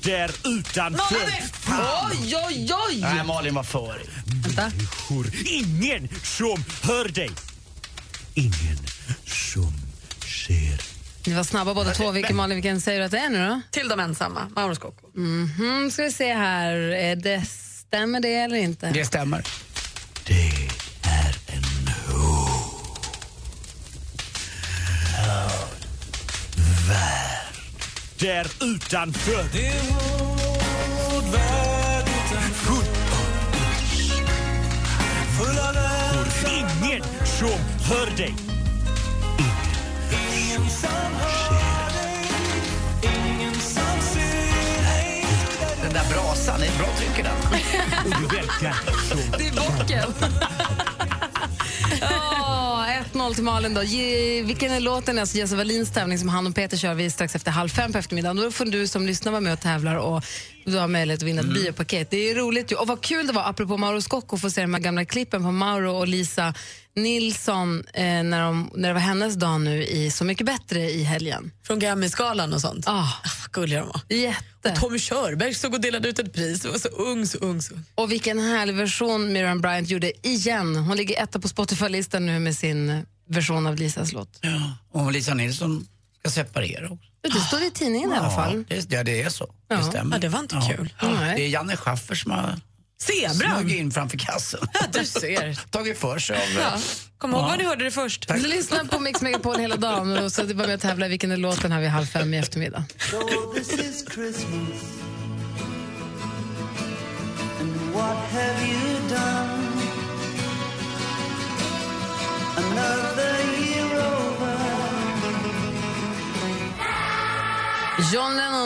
[0.03, 1.15] Där utanför.
[2.11, 2.99] Oj, oj, oj!
[3.01, 4.01] Nej, Malin var för.
[4.55, 5.27] Människor.
[5.45, 7.31] Ingen som hör dig.
[8.33, 8.77] Ingen
[9.25, 9.73] som
[10.47, 10.81] ser.
[11.25, 12.11] Ni var snabba båda två.
[12.11, 13.61] Vilken, Malin, vilken säger du att det är nu då?
[13.71, 15.07] Till de ensamma, Mauro Scocco.
[15.19, 16.73] Mhm, ska vi se här.
[16.77, 17.45] Är det,
[17.87, 18.89] stämmer det eller inte?
[18.91, 19.43] Det stämmer.
[28.19, 29.43] Där utanför.
[35.37, 35.75] Full av.
[36.85, 37.59] Ingen som
[37.89, 38.35] hör dig.
[40.11, 40.89] Ingen som
[41.19, 42.21] hör dig.
[43.03, 45.25] Ingen som ser dig.
[45.81, 47.35] Den där brasan, det är bra tryck i den.
[48.05, 48.75] Och du verkar
[49.09, 49.19] som...
[49.37, 50.13] Det är bocken.
[53.13, 53.73] Ja, 1-0 till Malin.
[53.73, 53.83] Då.
[53.83, 55.19] Ge, vilken är låten?
[55.19, 57.97] Alltså Jesse Wallins tävling som han och Peter kör vi strax efter halv fem på
[57.97, 58.35] eftermiddagen.
[58.35, 60.23] Då får du som lyssnar vara med och tävlar och
[60.65, 62.11] du har möjlighet att vinna ett biopaket.
[62.11, 62.71] Det är roligt.
[62.71, 62.75] ju.
[62.75, 65.43] Och vad kul det var, apropå Mauro Scocco, att få se de här gamla klippen
[65.43, 66.53] på Mauro och Lisa
[66.95, 71.03] Nilsson eh, när, de, när det var hennes dag nu i Så mycket bättre i
[71.03, 71.51] helgen.
[71.67, 72.87] Från Grammisgalan och sånt.
[72.87, 74.01] Ah, Ah, vad gulliga de var.
[74.17, 74.69] jätte.
[74.69, 77.61] Och Tommy Körberg stod och delade ut ett pris och var så ung, så ung,
[77.61, 77.83] så ung.
[77.95, 80.75] Och vilken härlig version Miriam Bryant gjorde igen.
[80.75, 84.41] Hon ligger etta på Spotify-listan nu med sin version av Lisas låt.
[84.91, 85.87] Och Lisa Nilsson
[86.19, 87.05] ska separera också.
[87.21, 88.63] Det står i tidningen i alla fall.
[88.67, 89.53] Ja, det, ja, det är så.
[89.67, 89.75] Ja.
[89.77, 90.15] Det stämmer.
[90.15, 90.93] Ja, det var inte kul.
[91.01, 91.07] Ja.
[91.07, 92.59] Det är Janne Schaffer som har
[93.01, 93.55] Zebran!
[93.59, 94.59] smugit in framför kassen.
[94.73, 95.59] Ja, du ser.
[95.71, 96.61] Tagit för sig av...
[96.61, 96.77] Ja.
[97.17, 97.47] Kom ihåg Ja.
[97.47, 98.27] var ni hörde det först.
[98.27, 101.31] Du lyssnar på Mix Megapol hela dagen och så det var med att tävla vilken
[101.31, 102.83] är låten här vid halv fem i eftermiddag.
[102.99, 104.03] So this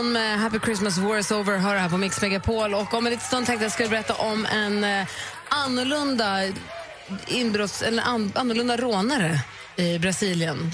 [0.09, 3.11] John med Happy Christmas War is over hör här på Mix Megapol och om en
[3.11, 5.07] liten stund tänkte jag skulle berätta om en eh,
[5.49, 6.39] annorlunda
[7.27, 9.39] inbrotts, eller an, annorlunda rånare
[9.75, 10.71] i Brasilien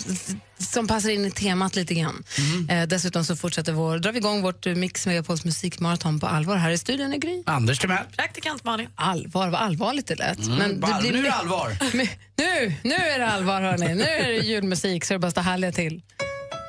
[0.60, 2.24] som passar in i temat lite grann.
[2.70, 6.56] Eh, dessutom så fortsätter vår, drar vi igång vårt eh, Mix Megapols musikmaraton på allvar
[6.56, 7.44] här i studion i Gry.
[7.46, 8.06] Anders Timell.
[8.18, 8.88] Praktikant Malin.
[8.96, 10.40] Allvar, vad allvarligt det lät.
[10.46, 11.78] Mm, vad- nu är det allvar.
[11.94, 12.08] Men
[12.38, 13.96] Nu, nu är det allvar hörni.
[13.96, 16.02] Nu är det julmusik så det bara står härliga till.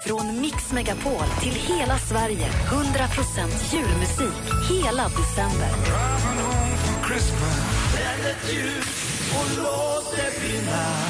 [0.07, 2.48] Från Mix Megapol till hela Sverige.
[2.48, 4.36] 100% julmusik
[4.70, 5.70] hela december.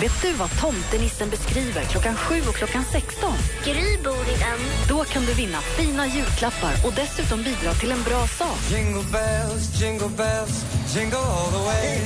[0.01, 3.32] Vet du vad tomtenissen beskriver klockan 7 och klockan 16?
[3.64, 4.59] Gry bor i den.
[4.88, 8.59] Då kan du vinna fina julklappar och dessutom bidra till en bra sak.
[8.70, 10.64] Jingle bells, jingle bells,
[10.97, 11.99] jingle all the way.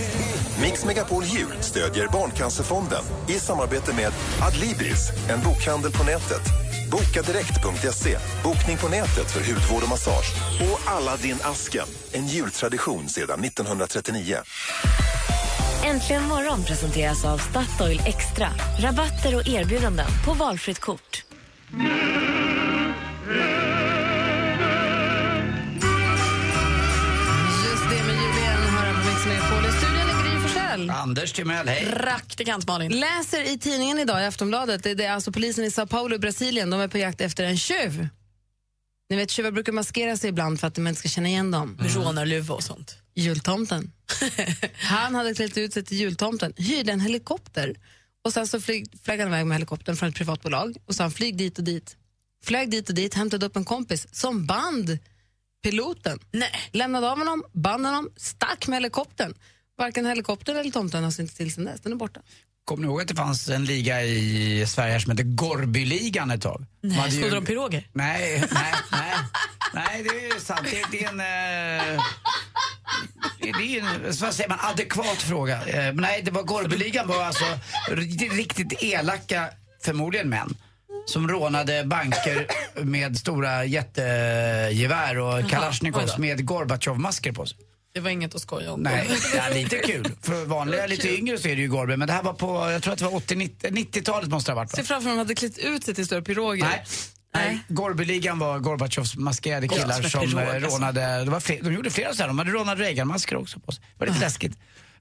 [0.60, 4.12] Mix Megapol Jul stödjer Barncancerfonden i samarbete med
[4.42, 6.69] Adlibris, en bokhandel på nätet.
[6.90, 10.34] Bokadirekt.se, bokning på nätet för hudvård och massage.
[10.60, 14.36] Och Aladdin-asken, en jultradition sedan 1939.
[15.84, 18.48] Äntligen morgon presenteras av Statoil Extra.
[18.78, 21.24] Rabatter och erbjudanden på valfritt kort.
[21.72, 23.79] Mm.
[30.88, 31.02] Forssell.
[31.02, 31.86] Anders Timell, hej.
[31.86, 33.00] Praktikant Malin.
[33.00, 36.70] Läser i tidningen idag, i Aftonbladet, det är alltså polisen i Sao Paulo i Brasilien,
[36.70, 38.08] de är på jakt efter en tjuv.
[39.10, 41.76] Ni vet tjuvar brukar maskera sig ibland för att man inte ska känna igen dem.
[41.80, 42.96] Med rånarluva och sånt.
[43.14, 43.92] Jultomten.
[44.74, 47.74] Han hade klätt ut sig till jultomten, hyrde en helikopter
[48.24, 51.10] och sen så flyg, flög han iväg med helikoptern från ett privatbolag och sa han
[51.10, 51.96] flyg dit och dit.
[52.44, 54.98] Flög dit och dit, hämtade upp en kompis som band
[55.62, 56.18] piloten.
[56.32, 56.52] Nej.
[56.72, 59.34] Lämnade av honom, band honom, stack med helikoptern.
[59.80, 61.80] Varken helikoptern eller tomten har synts till sen dess.
[61.80, 62.20] Den är borta.
[62.64, 66.64] Kommer ni ihåg att det fanns en liga i Sverige som hette Gorbyligan ett tag?
[66.80, 67.88] Nej, ju- snodde de piroger?
[67.92, 69.12] Nej, nej, nej.
[69.74, 70.60] Nej, det är sant.
[70.70, 71.20] Det, det är en...
[71.20, 72.02] Eh,
[73.40, 73.86] det är en,
[74.20, 75.66] vad säger man, adekvat fråga.
[75.66, 77.44] Eh, men nej, det var Gorbyligan var alltså
[77.88, 79.48] riktigt, elaka,
[79.84, 80.56] förmodligen män,
[81.06, 82.46] som rånade banker
[82.84, 87.58] med stora jättegevär och kalasjnikovs med Gorbatjov-masker på sig.
[87.92, 88.80] Det var inget att skoja om.
[88.80, 90.12] Nej, ja, lite kul.
[90.22, 92.82] För vanliga, lite yngre så är det ju Gorby, men det här var på, jag
[92.82, 94.72] tror att det var 80, 90, 90-talet måste det ha varit.
[94.72, 94.76] va?
[94.76, 96.64] Se framför mig de hade klätt ut sig till stora piroger.
[96.64, 96.84] Nej.
[97.34, 97.58] Nej.
[97.68, 100.70] Gorbyligan var Gorbatjovs maskerade killar som pirog, eh, alltså.
[100.70, 103.84] rånade, det var fler, de gjorde flera sådana, de hade rånat Reagan-masker också på sig.
[103.98, 104.52] Det var lite läskigt.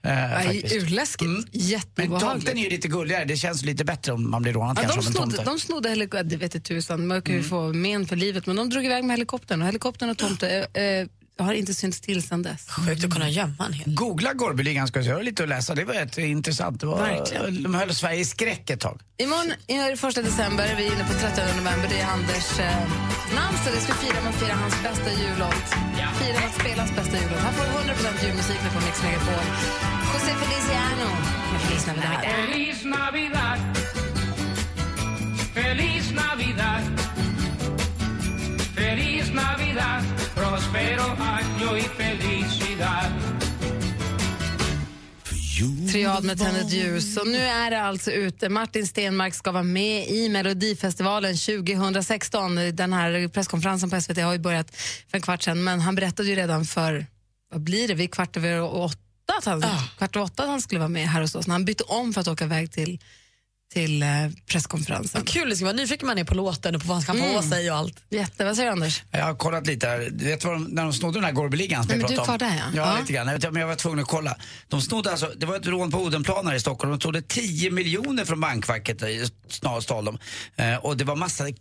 [0.04, 1.30] Eh, Nej, urläskigt.
[1.30, 2.26] Men Jätteobehagligt.
[2.46, 4.96] tomten är ju lite gulligare, det känns lite bättre om man blir rånad Ja, kanske
[4.96, 5.52] de, av en snodde, tomte.
[5.52, 8.56] de snodde helikoptern, det vet jag tusan, man kan ju få men för livet, men
[8.56, 11.08] de drog iväg med helikoptern och helikoptern och tomte eh,
[11.40, 12.70] eh, har inte synts till sedan dess.
[12.70, 13.94] Sjukt att kunna gömma en hel.
[13.96, 16.80] Googla Gorbyligan ska jag lite att läsa, det var rätt intressant.
[16.80, 17.64] Det var, Verkligen.
[17.64, 19.02] De höll Sverige i skräck ett tag.
[19.18, 22.78] Imorgon är det första december, vi är inne på 30 november, det är Anders eh,
[23.36, 25.66] namnsdag, det ska fira med att fira hans bästa jullåt.
[26.20, 27.40] Fira med att spela hans bästa jullåt.
[27.40, 29.46] Här får du 100% julmusik nu på Mix Megapol.
[30.14, 31.10] José Feliciano
[31.52, 32.22] med Feliz Navidad.
[32.24, 33.60] Feliz Navidad.
[35.54, 36.99] Feliz Navidad.
[39.44, 40.02] Navidad.
[40.36, 41.06] Prospero
[41.38, 43.10] año y felicidad.
[45.92, 47.18] Triad med tändet ljus.
[47.18, 48.50] Och nu är det alltså ute.
[48.50, 52.56] Martin Stenmark ska vara med i Melodifestivalen 2016.
[52.74, 54.76] Den här presskonferensen på SVT har ju börjat
[55.08, 57.06] för en kvart sedan, men han berättade ju redan för,
[57.52, 58.98] vad blir det, vid kvart över åtta,
[59.38, 59.62] att han,
[59.98, 61.48] kvart över åtta att han skulle vara med här hos oss.
[61.48, 63.00] Han bytte om för att åka iväg till,
[63.74, 64.08] till eh,
[64.48, 65.22] presskonferensen.
[65.22, 65.76] Vad kul det ska vara.
[65.76, 67.50] Nyfiken man är på låten och på vad han ska ha på Mm.
[67.50, 68.04] sig och allt.
[68.10, 69.04] Jätte, vad säger du Anders?
[69.12, 70.08] Jag har kollat lite här.
[70.12, 72.22] Du vet vad de, när de snodde den här Gorbyligan som Nej, jag men du
[72.22, 72.52] är pratade om?
[72.52, 72.86] där, ja.
[72.88, 72.94] ja.
[72.96, 73.00] Ja.
[73.02, 73.28] lite grann.
[73.28, 74.36] Jag vet, men jag var tvungen att kolla.
[74.68, 76.92] De snodde alltså, det var ett rån på Odenplan här i Stockholm.
[76.92, 80.18] De snodde 10 miljoner från bankfacket, i- snar- stal de.
[80.56, 81.54] Eh, och det var massa eh,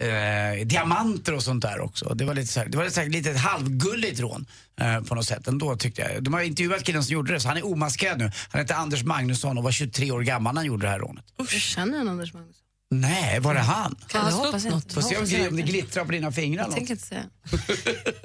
[0.00, 2.14] eh, diamanter och sånt där också.
[2.14, 4.46] Det var lite så här, det var så här, lite ett halvgulligt rån
[4.80, 6.22] eh, på något sätt ändå tyckte jag.
[6.22, 8.30] De har intervjuat killen som gjorde det, så han är omaskerad nu.
[8.50, 11.24] Han heter Anders Magnusson och var 23 år gammal när han gjorde det här rånet.
[11.42, 12.54] Usch, känner du Anders Magnusson?
[12.90, 13.94] Nej, var det han?
[14.06, 14.94] Kan jag hoppas inte.
[14.94, 16.62] Får se om, det- om det glittrar på dina fingrar.
[16.64, 17.24] Jag tänker inte säga.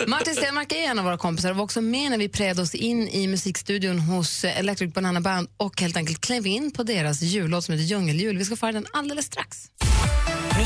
[0.08, 2.76] Martin Stenmark är en av våra kompisar och var också med när vi prädde oss
[2.76, 7.64] in i musikstudion hos Electric Banana Band och helt enkelt klev in på deras jullåt
[7.66, 8.38] som heter Djungeljul.
[8.38, 9.68] Vi ska få den alldeles strax.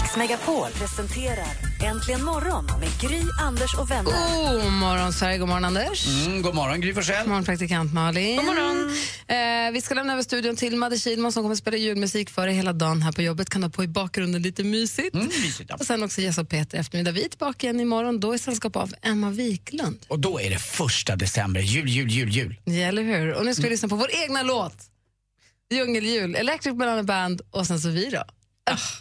[0.08, 1.48] Mix Megapol presenterar
[1.86, 4.64] Äntligen morgon med Gry, Anders och vänner.
[4.64, 6.08] God morgon Sverige, god morgon Anders.
[6.08, 7.20] Mm, god morgon Gry Forssell.
[7.20, 8.36] God morgon praktikant Malin.
[8.36, 8.96] God morgon.
[9.28, 12.48] Eh, vi ska lämna över studion till Madde Kihlman som kommer att spela julmusik för
[12.48, 13.50] dig hela dagen här på jobbet.
[13.50, 15.16] Kan ha på i bakgrunden lite mysigt.
[15.16, 15.76] Mm, mysigt ja.
[15.76, 17.12] Och sen också Jess och Peter eftermiddag.
[17.12, 20.06] Vi är tillbaka igen imorgon, då i sällskap av Emma Wiklund.
[20.08, 22.60] Och då är det första december, jul, jul, jul, jul.
[22.64, 23.34] Ja, eller hur?
[23.34, 24.78] Och nu ska vi lyssna på vår egna låt.
[25.70, 28.24] Djungeljul, Electric Banana Band och sen så vi då.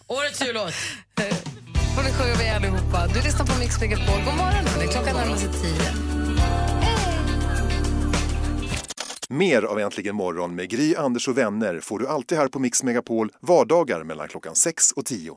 [0.07, 0.73] Årets jullåt.
[1.97, 3.07] får ni sjunga vi allihopa.
[3.15, 4.25] Du lyssnar på Mix Megapol.
[4.25, 4.93] God morgon, hörni.
[4.93, 5.93] klockan närmar sig tio.
[9.29, 12.83] Mer av Äntligen morgon med Gry, Anders och vänner får du alltid här på Mix
[12.83, 15.37] Megapol vardagar mellan klockan 6 och 10.